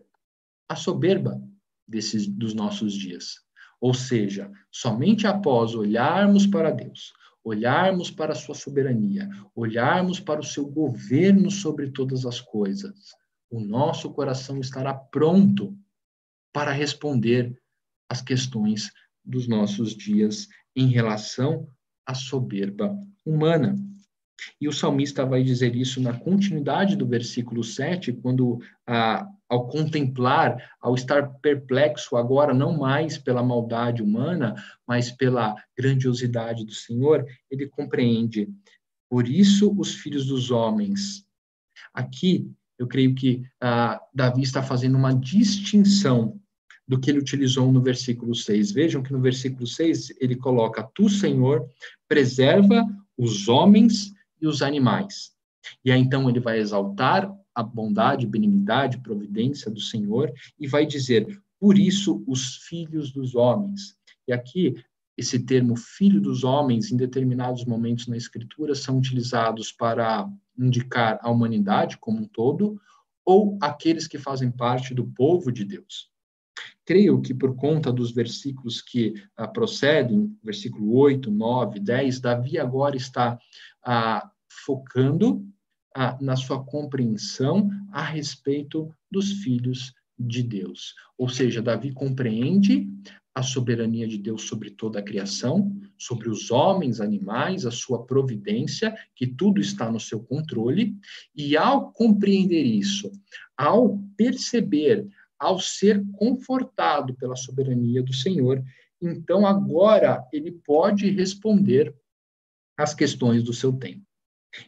[0.68, 1.42] à soberba
[1.86, 3.47] desses dos nossos dias.
[3.80, 7.12] Ou seja, somente após olharmos para Deus,
[7.44, 13.14] olharmos para a sua soberania, olharmos para o seu governo sobre todas as coisas,
[13.50, 15.76] o nosso coração estará pronto
[16.52, 17.56] para responder
[18.08, 18.90] às questões
[19.24, 21.68] dos nossos dias em relação
[22.06, 23.76] à soberba humana.
[24.60, 30.76] E o salmista vai dizer isso na continuidade do versículo 7, quando, ah, ao contemplar,
[30.80, 34.54] ao estar perplexo agora, não mais pela maldade humana,
[34.86, 38.48] mas pela grandiosidade do Senhor, ele compreende.
[39.08, 41.26] Por isso, os filhos dos homens.
[41.94, 46.38] Aqui, eu creio que ah, Davi está fazendo uma distinção
[46.86, 48.72] do que ele utilizou no versículo 6.
[48.72, 51.68] Vejam que no versículo 6 ele coloca: Tu, Senhor,
[52.06, 52.84] preserva
[53.16, 55.32] os homens e os animais.
[55.84, 61.42] E aí então ele vai exaltar a bondade, benignidade, providência do Senhor e vai dizer:
[61.58, 63.96] por isso os filhos dos homens.
[64.28, 64.76] E aqui
[65.16, 71.28] esse termo filho dos homens, em determinados momentos na Escritura, são utilizados para indicar a
[71.28, 72.80] humanidade como um todo,
[73.24, 76.12] ou aqueles que fazem parte do povo de Deus.
[76.84, 82.96] Creio que por conta dos versículos que ah, procedem, versículo 8, 9, 10, Davi agora
[82.96, 83.36] está
[83.84, 84.30] ah,
[84.64, 85.44] focando
[86.20, 90.94] na sua compreensão a respeito dos filhos de Deus.
[91.16, 92.88] Ou seja, Davi compreende
[93.34, 98.96] a soberania de Deus sobre toda a criação, sobre os homens, animais, a sua providência,
[99.14, 100.96] que tudo está no seu controle,
[101.36, 103.12] e ao compreender isso,
[103.56, 105.06] ao perceber
[105.38, 108.60] ao ser confortado pela soberania do Senhor,
[109.00, 111.94] então agora ele pode responder
[112.76, 114.07] às questões do seu tempo.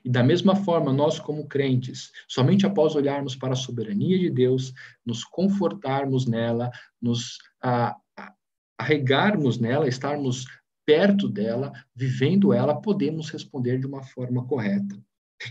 [0.04, 4.72] E da mesma forma, nós, como crentes, somente após olharmos para a soberania de Deus,
[5.04, 6.70] nos confortarmos nela,
[7.00, 8.34] nos a, a,
[8.78, 10.46] arregarmos nela, estarmos
[10.84, 15.00] perto dela, vivendo ela, podemos responder de uma forma correta.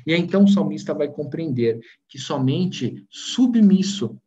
[0.05, 4.19] E então o salmista vai compreender que somente submisso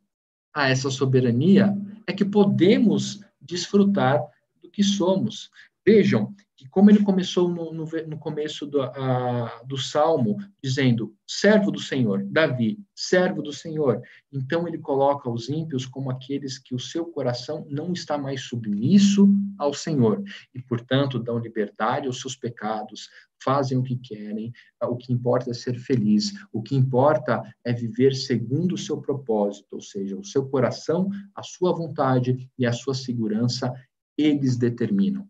[0.53, 1.77] a essa soberania
[2.07, 4.23] é que podemos desfrutar
[4.63, 5.51] do que somos.
[5.87, 11.73] Vejam que como ele começou no, no, no começo do, a, do Salmo, dizendo, servo
[11.73, 14.01] do Senhor, Davi, servo do Senhor,
[14.33, 19.29] então ele coloca os ímpios como aqueles que o seu coração não está mais submisso
[19.59, 20.23] ao Senhor,
[20.55, 23.09] e, portanto, dão liberdade aos seus pecados,
[23.43, 24.53] fazem o que querem,
[24.85, 29.67] o que importa é ser feliz, o que importa é viver segundo o seu propósito,
[29.73, 33.75] ou seja, o seu coração, a sua vontade e a sua segurança,
[34.17, 35.27] eles determinam.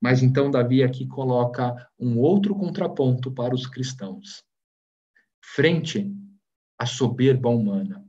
[0.00, 4.44] Mas então Davi aqui coloca um outro contraponto para os cristãos.
[5.40, 6.10] Frente
[6.78, 8.04] à soberba humana,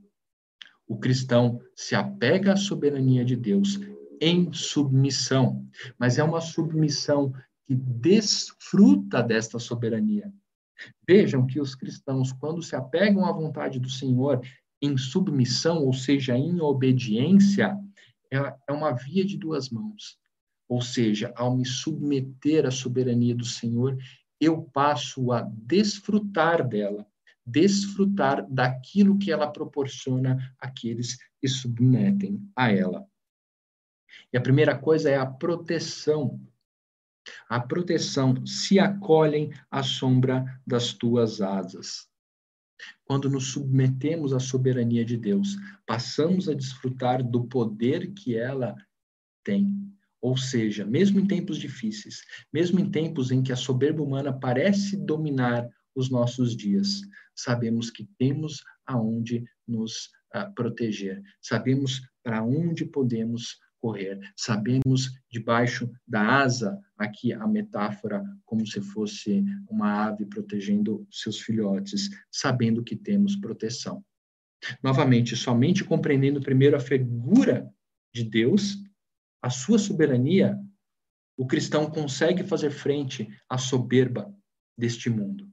[0.87, 3.79] o cristão se apega à soberania de Deus
[4.21, 5.67] em submissão,
[5.97, 7.33] mas é uma submissão
[7.65, 10.31] que desfruta desta soberania.
[11.07, 14.41] Vejam que os cristãos, quando se apegam à vontade do Senhor
[14.81, 17.77] em submissão, ou seja, em obediência,
[18.31, 20.17] é, é uma via de duas mãos.
[20.67, 23.97] Ou seja, ao me submeter à soberania do Senhor,
[24.39, 27.05] eu passo a desfrutar dela,
[27.45, 33.07] desfrutar daquilo que ela proporciona àqueles que submetem a ela.
[34.31, 36.39] E a primeira coisa é a proteção.
[37.47, 42.09] A proteção se acolhem à sombra das tuas asas.
[43.05, 45.55] Quando nos submetemos à soberania de Deus,
[45.85, 48.75] passamos a desfrutar do poder que ela
[49.43, 49.92] tem.
[50.23, 52.21] Ou seja, mesmo em tempos difíceis,
[52.51, 57.01] mesmo em tempos em que a soberba humana parece dominar os nossos dias,
[57.35, 66.41] sabemos que temos aonde nos uh, proteger, sabemos para onde podemos correr, sabemos debaixo da
[66.41, 73.35] asa, aqui a metáfora como se fosse uma ave protegendo seus filhotes, sabendo que temos
[73.35, 74.01] proteção.
[74.81, 77.69] Novamente, somente compreendendo primeiro a figura
[78.13, 78.77] de Deus
[79.43, 80.57] a sua soberania,
[81.37, 84.33] o cristão consegue fazer frente à soberba
[84.77, 85.51] deste mundo.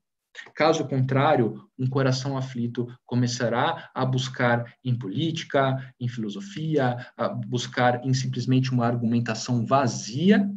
[0.54, 8.14] Caso contrário, um coração aflito começará a buscar em política, em filosofia, a buscar em
[8.14, 10.48] simplesmente uma argumentação vazia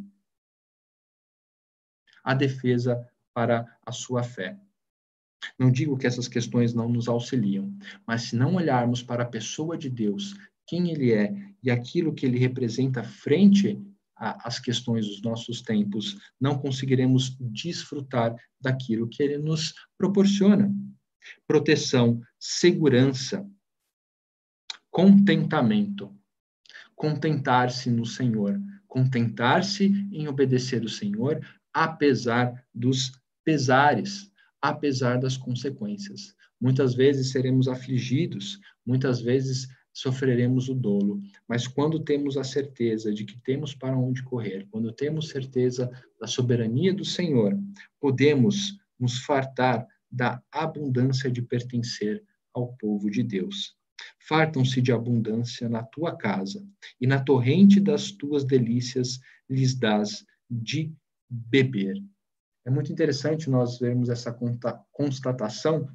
[2.23, 4.59] a defesa para a sua fé.
[5.57, 7.75] Não digo que essas questões não nos auxiliam,
[8.05, 10.35] mas se não olharmos para a pessoa de Deus,
[10.73, 13.79] quem ele é e aquilo que ele representa frente
[14.15, 20.73] às questões dos nossos tempos, não conseguiremos desfrutar daquilo que ele nos proporciona.
[21.45, 23.47] Proteção, segurança,
[24.89, 26.11] contentamento.
[26.95, 31.39] Contentar-se no Senhor, contentar-se em obedecer o Senhor,
[31.71, 33.11] apesar dos
[33.43, 36.33] pesares, apesar das consequências.
[36.59, 41.21] Muitas vezes seremos afligidos, muitas vezes sofreremos o dolo.
[41.47, 46.25] Mas quando temos a certeza de que temos para onde correr, quando temos certeza da
[46.25, 47.57] soberania do Senhor,
[47.99, 52.23] podemos nos fartar da abundância de pertencer
[52.53, 53.75] ao povo de Deus.
[54.19, 56.65] Fartam-se de abundância na tua casa,
[56.99, 59.19] e na torrente das tuas delícias
[59.49, 60.93] lhes dás de
[61.29, 62.01] beber.
[62.65, 64.35] É muito interessante nós vermos essa
[64.91, 65.89] constatação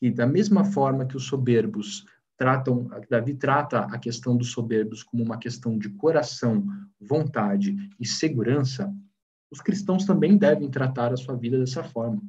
[0.00, 2.06] e da mesma forma que os soberbos
[2.40, 6.66] tratam, Davi trata a questão dos soberbos como uma questão de coração,
[6.98, 8.90] vontade e segurança,
[9.50, 12.22] os cristãos também devem tratar a sua vida dessa forma.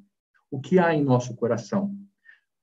[0.51, 1.95] O que há em nosso coração?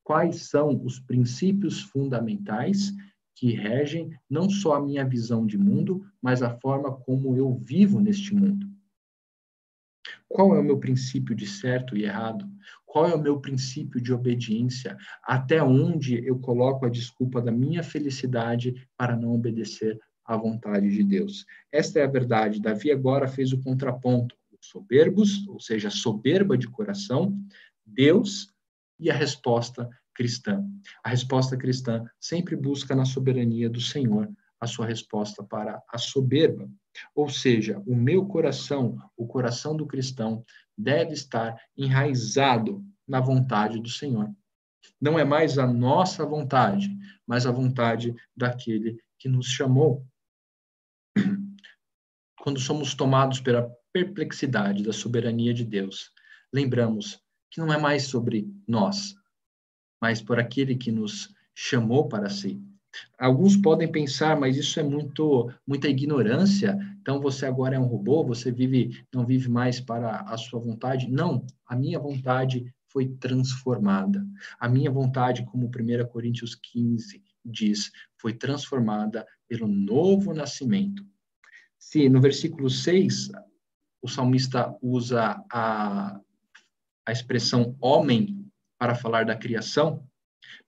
[0.05, 2.92] Quais são os princípios fundamentais
[3.34, 7.99] que regem não só a minha visão de mundo, mas a forma como eu vivo
[7.99, 8.66] neste mundo?
[10.28, 12.46] Qual é o meu princípio de certo e errado?
[12.84, 14.96] Qual é o meu princípio de obediência?
[15.22, 21.02] Até onde eu coloco a desculpa da minha felicidade para não obedecer à vontade de
[21.02, 21.46] Deus?
[21.72, 22.60] Esta é a verdade.
[22.60, 24.36] Davi agora fez o contraponto.
[24.60, 27.38] Os soberbos, ou seja, soberba de coração,
[27.86, 28.52] Deus
[28.98, 30.64] e a resposta cristã.
[31.04, 34.28] A resposta cristã sempre busca na soberania do Senhor
[34.60, 36.68] a sua resposta para a soberba.
[37.14, 40.44] Ou seja, o meu coração, o coração do cristão,
[40.76, 44.30] deve estar enraizado na vontade do Senhor.
[45.01, 46.88] Não é mais a nossa vontade,
[47.26, 50.07] mas a vontade daquele que nos chamou.
[52.40, 56.12] Quando somos tomados pela perplexidade da soberania de Deus,
[56.53, 57.20] lembramos
[57.51, 59.14] que não é mais sobre nós,
[60.01, 62.62] mas por aquele que nos chamou para si.
[63.18, 66.78] Alguns podem pensar, mas isso é muito muita ignorância.
[67.01, 71.11] Então você agora é um robô, você vive não vive mais para a sua vontade?
[71.11, 74.26] Não, a minha vontade foi transformada.
[74.59, 81.05] A minha vontade, como 1 Coríntios 15 diz, foi transformada pelo novo nascimento.
[81.78, 83.30] Se no versículo 6
[84.01, 86.20] o salmista usa a,
[87.07, 90.07] a expressão homem para falar da criação.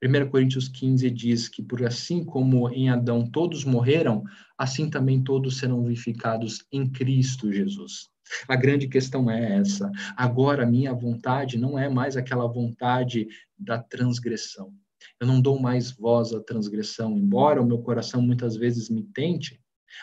[0.02, 4.24] 1 Coríntios 15 diz que, por assim como em Adão todos morreram,
[4.56, 8.08] assim também todos serão vivificados em Cristo Jesus.
[8.48, 9.90] A grande questão é essa.
[10.16, 13.26] Agora, minha vontade não é mais aquela vontade
[13.58, 14.72] da transgressão.
[15.18, 19.60] Eu não dou mais voz à transgressão, embora o meu coração muitas vezes me tente.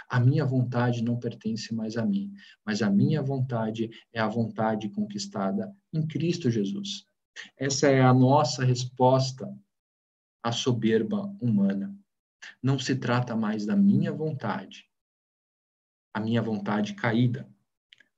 [0.10, 2.32] A minha vontade não pertence mais a mim,
[2.66, 7.06] mas a minha vontade é a vontade conquistada em Cristo Jesus.
[7.58, 9.48] Essa é a nossa resposta
[10.48, 11.94] à soberba humana.
[12.64, 14.86] Não se trata mais da minha vontade,
[16.14, 17.50] a minha vontade caída,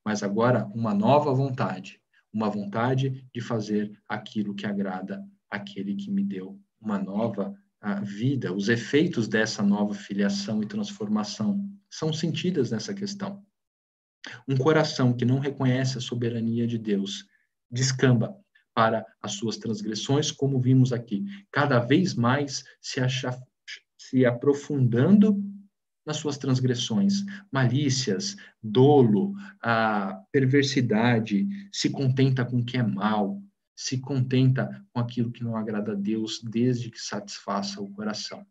[0.06, 2.00] mas agora uma nova vontade,
[2.32, 7.56] uma vontade de fazer aquilo que agrada aquele que me deu uma nova
[8.04, 8.54] vida.
[8.54, 13.44] Os efeitos dessa nova filiação e transformação são sentidas nessa questão.
[14.48, 17.26] Um coração que não reconhece a soberania de Deus
[17.72, 18.40] descamba
[18.74, 23.38] para as suas transgressões, como vimos aqui, cada vez mais se, acha,
[23.98, 25.44] se aprofundando
[26.06, 33.40] nas suas transgressões, malícias, dolo, a perversidade, se contenta com o que é mal,
[33.76, 38.46] se contenta com aquilo que não agrada a Deus, desde que satisfaça o coração.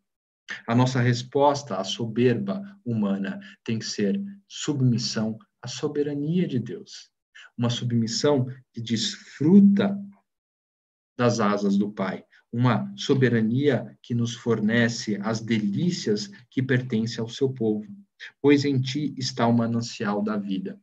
[0.66, 7.10] A nossa resposta à soberba humana tem que ser submissão à soberania de Deus.
[7.56, 9.98] Uma submissão que desfruta
[11.16, 12.24] das asas do Pai.
[12.52, 17.86] Uma soberania que nos fornece as delícias que pertencem ao seu povo.
[18.40, 20.80] Pois em ti está o manancial da vida.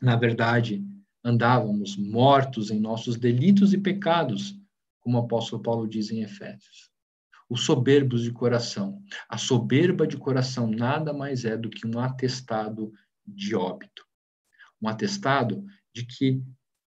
[0.00, 0.84] Na verdade,
[1.22, 4.58] andávamos mortos em nossos delitos e pecados,
[5.00, 6.90] como o apóstolo Paulo diz em Efésios.
[7.48, 9.02] Os soberbos de coração.
[9.28, 12.92] A soberba de coração nada mais é do que um atestado
[13.26, 14.04] de óbito.
[14.84, 15.64] Um atestado
[15.94, 16.42] de que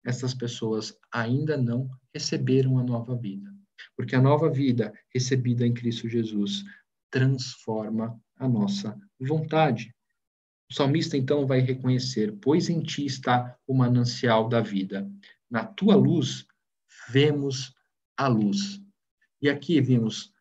[0.05, 3.49] essas pessoas ainda não receberam a nova vida.
[3.95, 6.65] Porque a nova vida recebida em Cristo Jesus
[7.09, 9.95] transforma a nossa vontade.
[10.69, 15.09] O salmista então vai reconhecer: Pois em ti está o manancial da vida.
[15.49, 16.45] Na tua luz
[17.09, 17.73] vemos
[18.17, 18.81] a luz.
[19.41, 20.33] E aqui vimos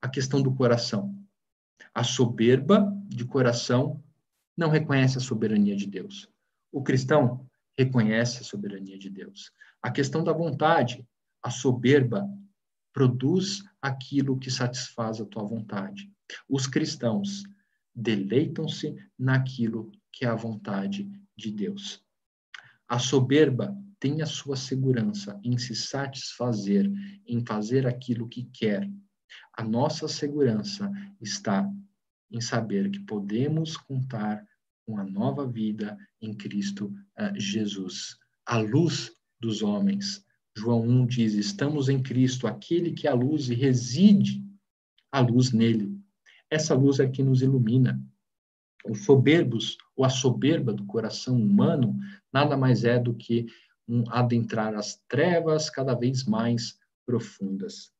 [0.00, 1.12] a questão do coração.
[1.92, 4.00] A soberba de coração
[4.56, 6.32] não reconhece a soberania de Deus.
[6.74, 7.48] O cristão
[7.78, 9.52] reconhece a soberania de Deus.
[9.80, 11.06] A questão da vontade,
[11.40, 12.28] a soberba
[12.92, 16.10] produz aquilo que satisfaz a tua vontade.
[16.48, 17.44] Os cristãos
[17.94, 22.04] deleitam-se naquilo que é a vontade de Deus.
[22.88, 26.90] A soberba tem a sua segurança em se satisfazer,
[27.24, 28.90] em fazer aquilo que quer.
[29.56, 31.70] A nossa segurança está
[32.32, 34.44] em saber que podemos contar
[34.86, 36.86] com a nova vida em Cristo
[37.18, 38.16] uh, Jesus,
[38.46, 40.24] a luz dos homens.
[40.56, 44.44] João 1 diz: Estamos em Cristo, aquele que é a luz e reside
[45.10, 45.98] a luz nele.
[46.50, 48.00] Essa luz é que nos ilumina.
[48.86, 51.98] Os soberbos, ou a soberba do coração humano,
[52.32, 53.46] nada mais é do que
[53.88, 57.93] um adentrar as trevas cada vez mais profundas.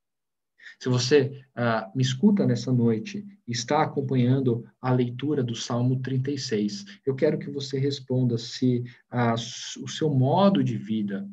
[0.80, 6.84] Se você ah, me escuta nessa noite e está acompanhando a leitura do Salmo 36,
[7.06, 11.28] eu quero que você responda se ah, o seu modo de vida,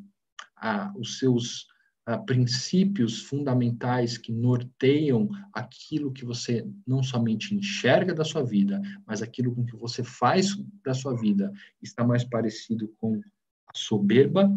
[0.56, 1.66] ah, os seus
[2.26, 9.54] princípios fundamentais que norteiam aquilo que você não somente enxerga da sua vida, mas aquilo
[9.54, 10.48] com que você faz
[10.84, 13.20] da sua vida está mais parecido com
[13.68, 14.50] a soberba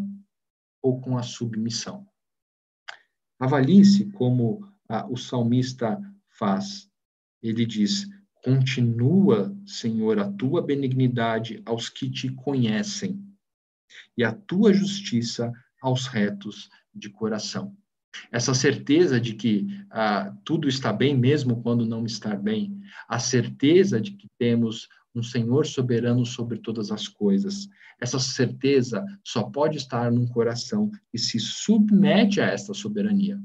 [0.81, 2.07] ou com a submissão.
[3.39, 6.89] Avalie-se como uh, o salmista faz.
[7.41, 8.07] Ele diz:
[8.43, 13.19] Continua, Senhor, a tua benignidade aos que te conhecem,
[14.17, 17.75] e a tua justiça aos retos de coração.
[18.31, 23.99] Essa certeza de que ah, tudo está bem mesmo quando não está bem, a certeza
[23.99, 27.67] de que temos um Senhor soberano sobre todas as coisas.
[27.99, 33.39] Essa certeza só pode estar num coração que se submete a esta soberania.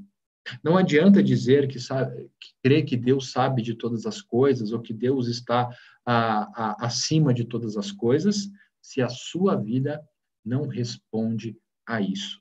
[0.65, 4.81] Não adianta dizer que, sabe, que crê que Deus sabe de todas as coisas ou
[4.81, 5.69] que Deus está
[6.05, 8.49] ah, ah, acima de todas as coisas,
[8.83, 10.03] se a sua vida
[10.45, 11.57] não responde
[11.87, 12.41] a isso.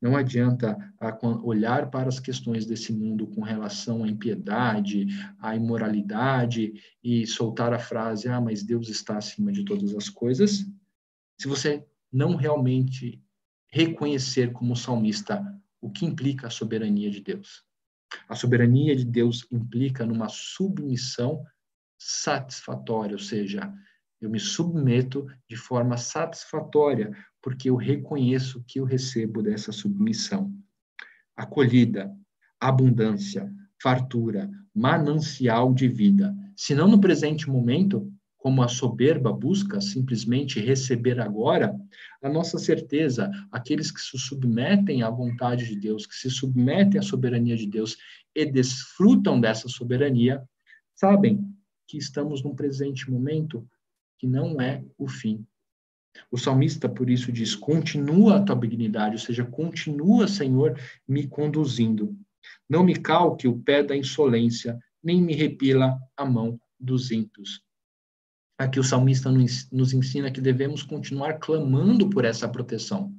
[0.00, 5.06] Não adianta ah, olhar para as questões desse mundo com relação à impiedade,
[5.38, 6.72] à imoralidade
[7.02, 10.64] e soltar a frase: ah, mas Deus está acima de todas as coisas,
[11.38, 13.20] se você não realmente
[13.68, 15.44] reconhecer como salmista
[15.80, 17.64] o que implica a soberania de Deus.
[18.28, 21.44] A soberania de Deus implica numa submissão
[21.98, 23.72] satisfatória, ou seja,
[24.24, 30.50] Eu me submeto de forma satisfatória, porque eu reconheço que eu recebo dessa submissão.
[31.36, 32.10] Acolhida,
[32.58, 33.52] abundância,
[33.82, 36.34] fartura, manancial de vida.
[36.56, 41.78] Se não no presente momento, como a soberba busca simplesmente receber agora,
[42.22, 47.02] a nossa certeza, aqueles que se submetem à vontade de Deus, que se submetem à
[47.02, 47.98] soberania de Deus
[48.34, 50.42] e desfrutam dessa soberania,
[50.94, 51.46] sabem
[51.86, 53.68] que estamos num presente momento
[54.24, 55.46] que não é o fim.
[56.30, 62.16] O salmista, por isso, diz: continua a tua benignidade, ou seja, continua, Senhor, me conduzindo.
[62.66, 67.62] Não me calque o pé da insolência, nem me repila a mão dos ímpios.
[68.58, 73.12] Aqui o salmista nos ensina que devemos continuar clamando por essa proteção.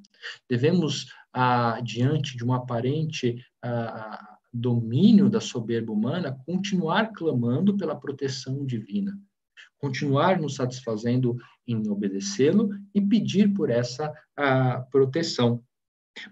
[0.49, 8.65] Devemos, ah, diante de um aparente ah, domínio da soberba humana, continuar clamando pela proteção
[8.65, 9.15] divina
[9.77, 11.35] continuar nos satisfazendo
[11.67, 15.63] em obedecê-lo e pedir por essa a, proteção.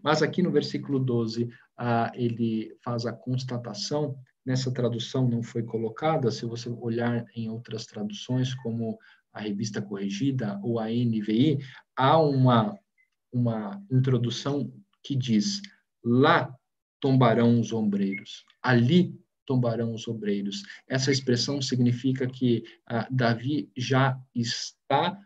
[0.03, 4.15] Mas aqui no versículo 12, a, ele faz a constatação,
[4.45, 8.97] nessa tradução não foi colocada, se você olhar em outras traduções, como
[9.33, 11.59] a Revista Corrigida ou a NVI,
[11.95, 12.77] há uma,
[13.31, 14.71] uma introdução
[15.01, 15.61] que diz:
[16.03, 16.53] lá
[16.99, 20.63] tombarão os ombreiros, ali tombarão os obreiros.
[20.87, 25.17] Essa expressão significa que ah, Davi já está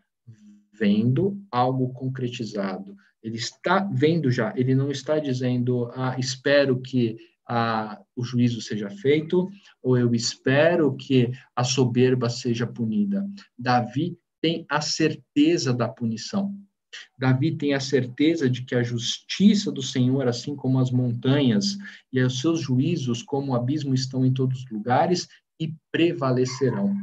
[0.73, 2.95] vendo algo concretizado.
[3.21, 8.89] Ele está vendo já, ele não está dizendo, ah, espero que ah, o juízo seja
[8.89, 9.49] feito,
[9.81, 13.25] ou eu espero que a soberba seja punida.
[13.57, 16.53] Davi tem a certeza da punição.
[17.17, 21.77] Davi tem a certeza de que a justiça do Senhor, assim como as montanhas,
[22.11, 25.27] e os seus juízos, como o abismo, estão em todos os lugares
[25.59, 26.95] e prevalecerão.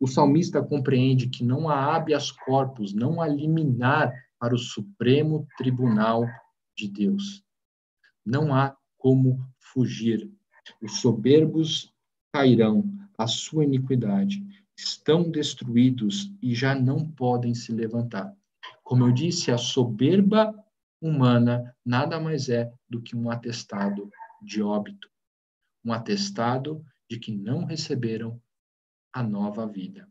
[0.00, 6.24] O salmista compreende que não há habeas corpus, não há liminar para o Supremo Tribunal
[6.76, 7.42] de Deus.
[8.24, 10.30] Não há como fugir.
[10.80, 11.92] Os soberbos
[12.32, 12.84] cairão,
[13.16, 14.40] a sua iniquidade.
[14.76, 18.37] Estão destruídos e já não podem se levantar.
[18.82, 20.54] Como eu disse, a soberba
[21.00, 24.10] humana nada mais é do que um atestado
[24.42, 25.08] de óbito,
[25.84, 28.40] um atestado de que não receberam
[29.12, 30.08] a nova vida.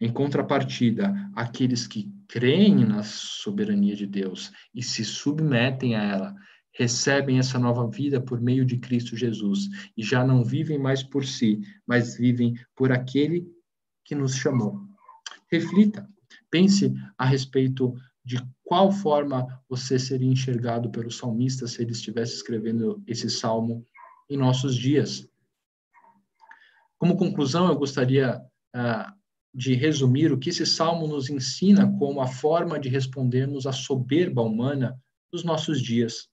[0.00, 6.34] Em contrapartida, aqueles que creem na soberania de Deus e se submetem a ela,
[6.72, 11.24] recebem essa nova vida por meio de Cristo Jesus e já não vivem mais por
[11.24, 13.46] si, mas vivem por aquele
[14.04, 14.80] que nos chamou.
[15.50, 16.08] Reflita,
[16.54, 23.02] Pense a respeito de qual forma você seria enxergado pelo salmista se ele estivesse escrevendo
[23.08, 23.84] esse salmo
[24.30, 25.28] em nossos dias.
[26.96, 28.40] Como conclusão, eu gostaria
[28.72, 29.12] uh,
[29.52, 34.40] de resumir o que esse salmo nos ensina como a forma de respondermos à soberba
[34.40, 34.96] humana
[35.32, 36.28] dos nossos dias.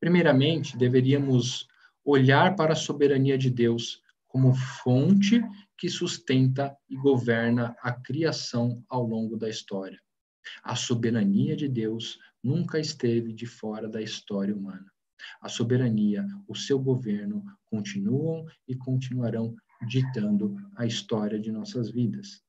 [0.00, 1.68] Primeiramente, deveríamos
[2.04, 5.40] olhar para a soberania de Deus como fonte
[5.82, 10.00] que sustenta e governa a criação ao longo da história.
[10.62, 14.86] A soberania de Deus nunca esteve de fora da história humana.
[15.40, 19.56] A soberania, o seu governo continuam e continuarão
[19.88, 22.40] ditando a história de nossas vidas.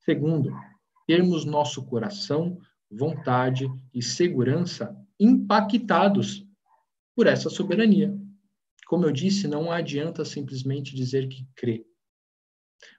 [0.00, 0.54] Segundo,
[1.06, 2.60] termos nosso coração,
[2.90, 6.46] vontade e segurança impactados
[7.16, 8.14] por essa soberania.
[8.86, 11.86] Como eu disse, não adianta simplesmente dizer que crê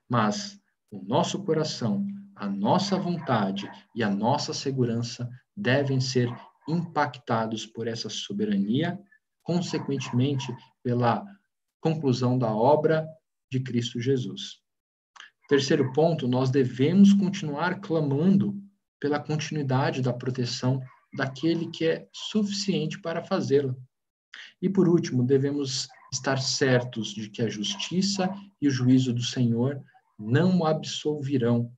[0.09, 0.59] mas
[0.91, 6.29] o nosso coração, a nossa vontade e a nossa segurança devem ser
[6.67, 8.99] impactados por essa soberania,
[9.43, 10.53] consequentemente,
[10.83, 11.25] pela
[11.79, 13.07] conclusão da obra
[13.51, 14.59] de Cristo Jesus.
[15.47, 18.59] Terceiro ponto, nós devemos continuar clamando
[18.99, 20.81] pela continuidade da proteção
[21.15, 23.75] daquele que é suficiente para fazê-la.
[24.61, 29.81] E por último, devemos estar certos de que a justiça e o juízo do Senhor
[30.17, 31.71] não absolverão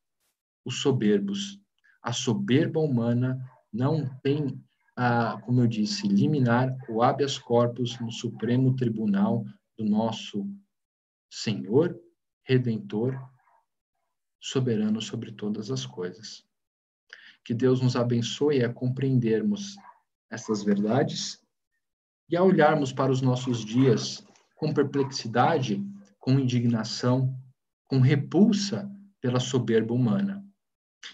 [0.64, 1.60] os soberbos.
[2.02, 3.40] A soberba humana
[3.72, 4.62] não tem,
[4.96, 9.46] ah, como eu disse, liminar o habeas corpus no Supremo Tribunal
[9.78, 10.46] do nosso
[11.30, 12.00] Senhor,
[12.44, 13.20] Redentor,
[14.40, 16.46] soberano sobre todas as coisas.
[17.44, 19.76] Que Deus nos abençoe a compreendermos
[20.30, 21.42] essas verdades
[22.30, 24.26] e a olharmos para os nossos dias
[24.56, 25.82] com perplexidade,
[26.20, 27.34] com indignação,
[27.88, 30.46] com repulsa pela soberba humana.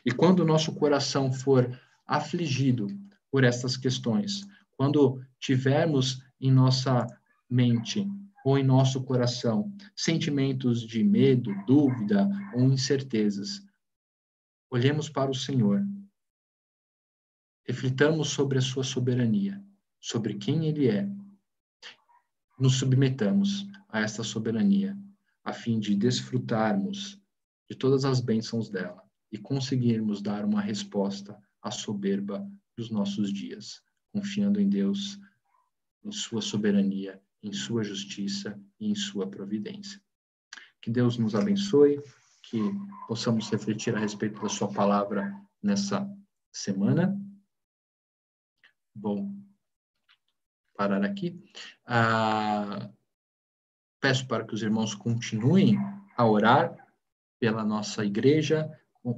[0.05, 2.87] E quando o nosso coração for afligido
[3.31, 4.45] por estas questões,
[4.75, 7.07] quando tivermos em nossa
[7.49, 8.07] mente
[8.43, 13.65] ou em nosso coração sentimentos de medo, dúvida ou incertezas,
[14.69, 15.81] olhemos para o Senhor,
[17.65, 19.63] reflitamos sobre a sua soberania,
[19.99, 21.07] sobre quem Ele é,
[22.59, 24.97] nos submetamos a esta soberania,
[25.53, 27.21] a fim de desfrutarmos
[27.69, 32.43] de todas as bênçãos dela e conseguirmos dar uma resposta à soberba
[32.75, 33.79] dos nossos dias,
[34.11, 35.19] confiando em Deus,
[36.03, 40.01] em Sua soberania, em Sua justiça e em Sua providência.
[40.81, 42.01] Que Deus nos abençoe,
[42.41, 42.59] que
[43.07, 46.09] possamos refletir a respeito da Sua palavra nessa
[46.51, 47.15] semana.
[48.95, 49.31] Bom,
[50.75, 51.39] parar aqui.
[51.85, 52.91] Ah,
[54.03, 55.79] peço para que os irmãos continuem
[56.17, 56.75] a orar
[57.39, 58.69] pela nossa igreja,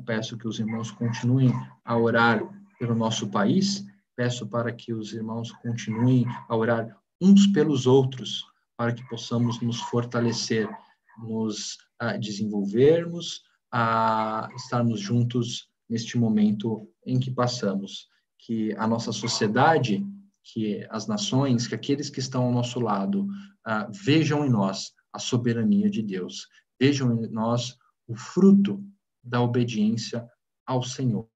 [0.06, 1.52] peço que os irmãos continuem
[1.84, 2.40] a orar
[2.78, 3.84] pelo nosso país,
[4.16, 8.46] peço para que os irmãos continuem a orar uns pelos outros,
[8.78, 10.70] para que possamos nos fortalecer,
[11.18, 18.08] nos uh, desenvolvermos, a estarmos juntos neste momento em que passamos.
[18.38, 20.06] Que a nossa sociedade,
[20.46, 25.18] que as nações, que aqueles que estão ao nosso lado uh, vejam em nós a
[25.18, 26.48] soberania de Deus,
[26.80, 27.76] vejam em nós
[28.08, 28.86] o fruto
[29.24, 30.30] da obediência
[30.66, 31.28] ao Senhor.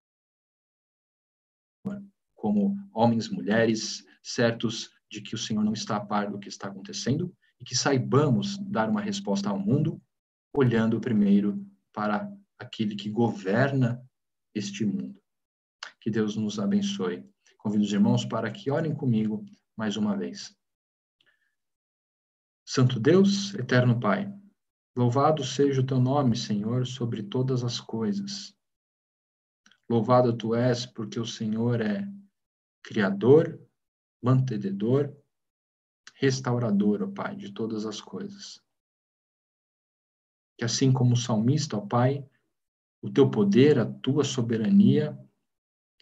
[2.35, 6.67] Como homens, mulheres, certos de que o Senhor não está a par do que está
[6.67, 10.01] acontecendo e que saibamos dar uma resposta ao mundo,
[10.53, 14.01] olhando primeiro para aquele que governa
[14.53, 15.19] este mundo.
[15.99, 17.27] Que Deus nos abençoe.
[17.59, 19.45] Convido os irmãos para que orem comigo
[19.77, 20.57] mais uma vez.
[22.65, 24.33] Santo Deus, eterno Pai,
[24.95, 28.53] Louvado seja o teu nome, Senhor, sobre todas as coisas.
[29.89, 32.05] Louvado tu és, porque o Senhor é
[32.83, 33.59] Criador,
[34.21, 35.15] mantenedor,
[36.15, 38.61] restaurador, ó Pai, de todas as coisas.
[40.57, 42.27] Que assim como o salmista, ó Pai,
[43.01, 45.17] o teu poder, a tua soberania,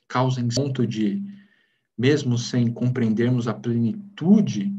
[0.07, 1.21] causem ponto de,
[1.97, 4.71] mesmo sem compreendermos a plenitude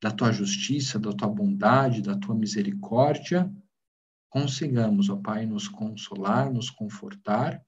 [0.00, 3.52] da tua justiça, da tua bondade, da tua misericórdia,
[4.30, 7.62] consigamos, ó Pai, nos consolar, nos confortar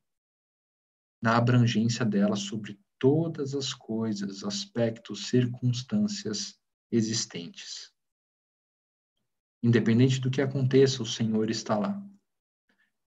[1.20, 6.58] na abrangência dela sobre todas as coisas, aspectos, circunstâncias
[6.90, 7.92] existentes.
[9.62, 12.02] Independente do que aconteça, o Senhor está lá.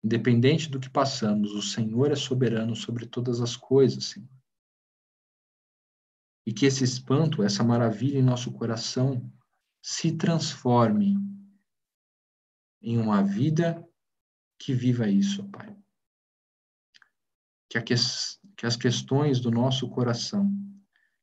[0.03, 4.40] Independente do que passamos, o Senhor é soberano sobre todas as coisas, Senhor
[6.45, 9.31] e que esse espanto, essa maravilha em nosso coração
[9.81, 11.15] se transforme
[12.81, 13.87] em uma vida
[14.59, 15.75] que viva isso, Pai.
[17.69, 17.95] Que, que,
[18.57, 20.51] que as questões do nosso coração,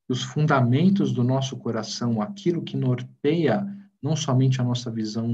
[0.09, 3.67] os fundamentos do nosso coração, aquilo que norteia
[4.03, 5.29] não somente a nossa visão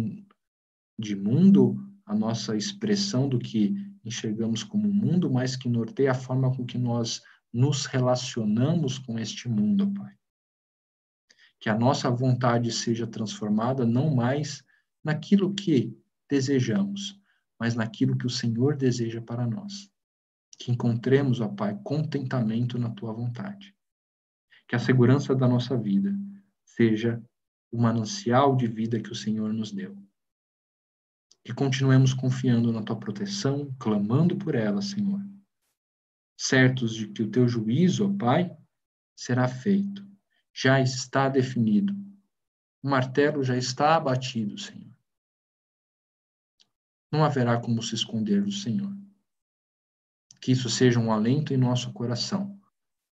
[0.99, 1.77] de mundo,
[2.07, 3.75] a nossa expressão do que
[4.05, 7.23] enxergamos como mundo, mas que norteia a forma com que nós
[7.55, 10.13] nos relacionamos com este mundo, Pai.
[11.61, 14.65] Que a nossa vontade seja transformada não mais
[15.05, 15.97] naquilo que
[16.29, 17.17] desejamos,
[17.59, 19.89] mas naquilo que o Senhor deseja para nós.
[20.59, 23.73] Que encontremos, ó Pai, contentamento na tua vontade.
[24.67, 26.13] Que a segurança da nossa vida
[26.65, 27.23] seja
[27.71, 29.97] o manancial de vida que o Senhor nos deu.
[31.45, 35.21] Que continuemos confiando na tua proteção, clamando por ela, Senhor
[36.37, 38.57] certos de que o teu juízo, ó Pai,
[39.17, 40.07] será feito.
[40.53, 41.95] Já está definido.
[42.83, 44.93] O martelo já está abatido, Senhor.
[47.11, 48.93] Não haverá como se esconder do Senhor.
[50.41, 52.61] Que isso seja um alento em nosso coração.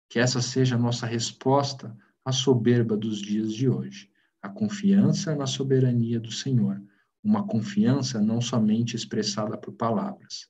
[0.09, 4.11] Que essa seja a nossa resposta à soberba dos dias de hoje.
[4.41, 6.81] A confiança na soberania do Senhor.
[7.23, 10.47] Uma confiança não somente expressada por palavras,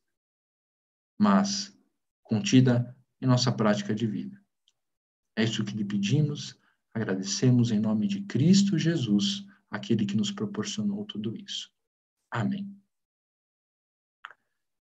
[1.17, 1.74] mas
[2.25, 4.37] contida em nossa prática de vida.
[5.37, 6.59] É isso que lhe pedimos,
[6.93, 11.71] agradecemos em nome de Cristo Jesus, aquele que nos proporcionou tudo isso.
[12.31, 12.69] Amém.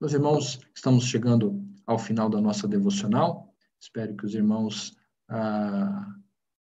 [0.01, 3.55] Meus irmãos, estamos chegando ao final da nossa devocional.
[3.81, 4.97] Espero que os irmãos
[5.29, 6.15] ah,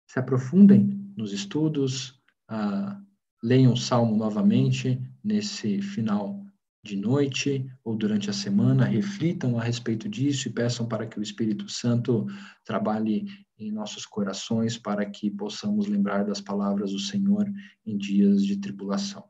[0.07, 3.01] se aprofundem nos estudos, ah,
[3.43, 6.40] leiam o Salmo novamente nesse final
[6.83, 11.21] de noite ou durante a semana, reflitam a respeito disso e peçam para que o
[11.21, 12.25] Espírito Santo
[12.65, 13.25] trabalhe
[13.57, 17.45] em nossos corações para que possamos lembrar das palavras do Senhor
[17.85, 19.23] em dias de tribulação.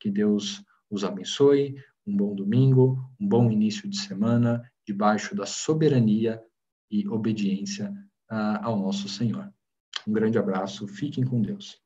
[0.00, 1.76] Que Deus os abençoe,
[2.06, 6.40] um bom domingo, um bom início de semana, debaixo da soberania
[6.90, 7.90] e obediência
[8.30, 9.52] uh, ao nosso Senhor.
[10.06, 11.85] Um grande abraço, fiquem com Deus.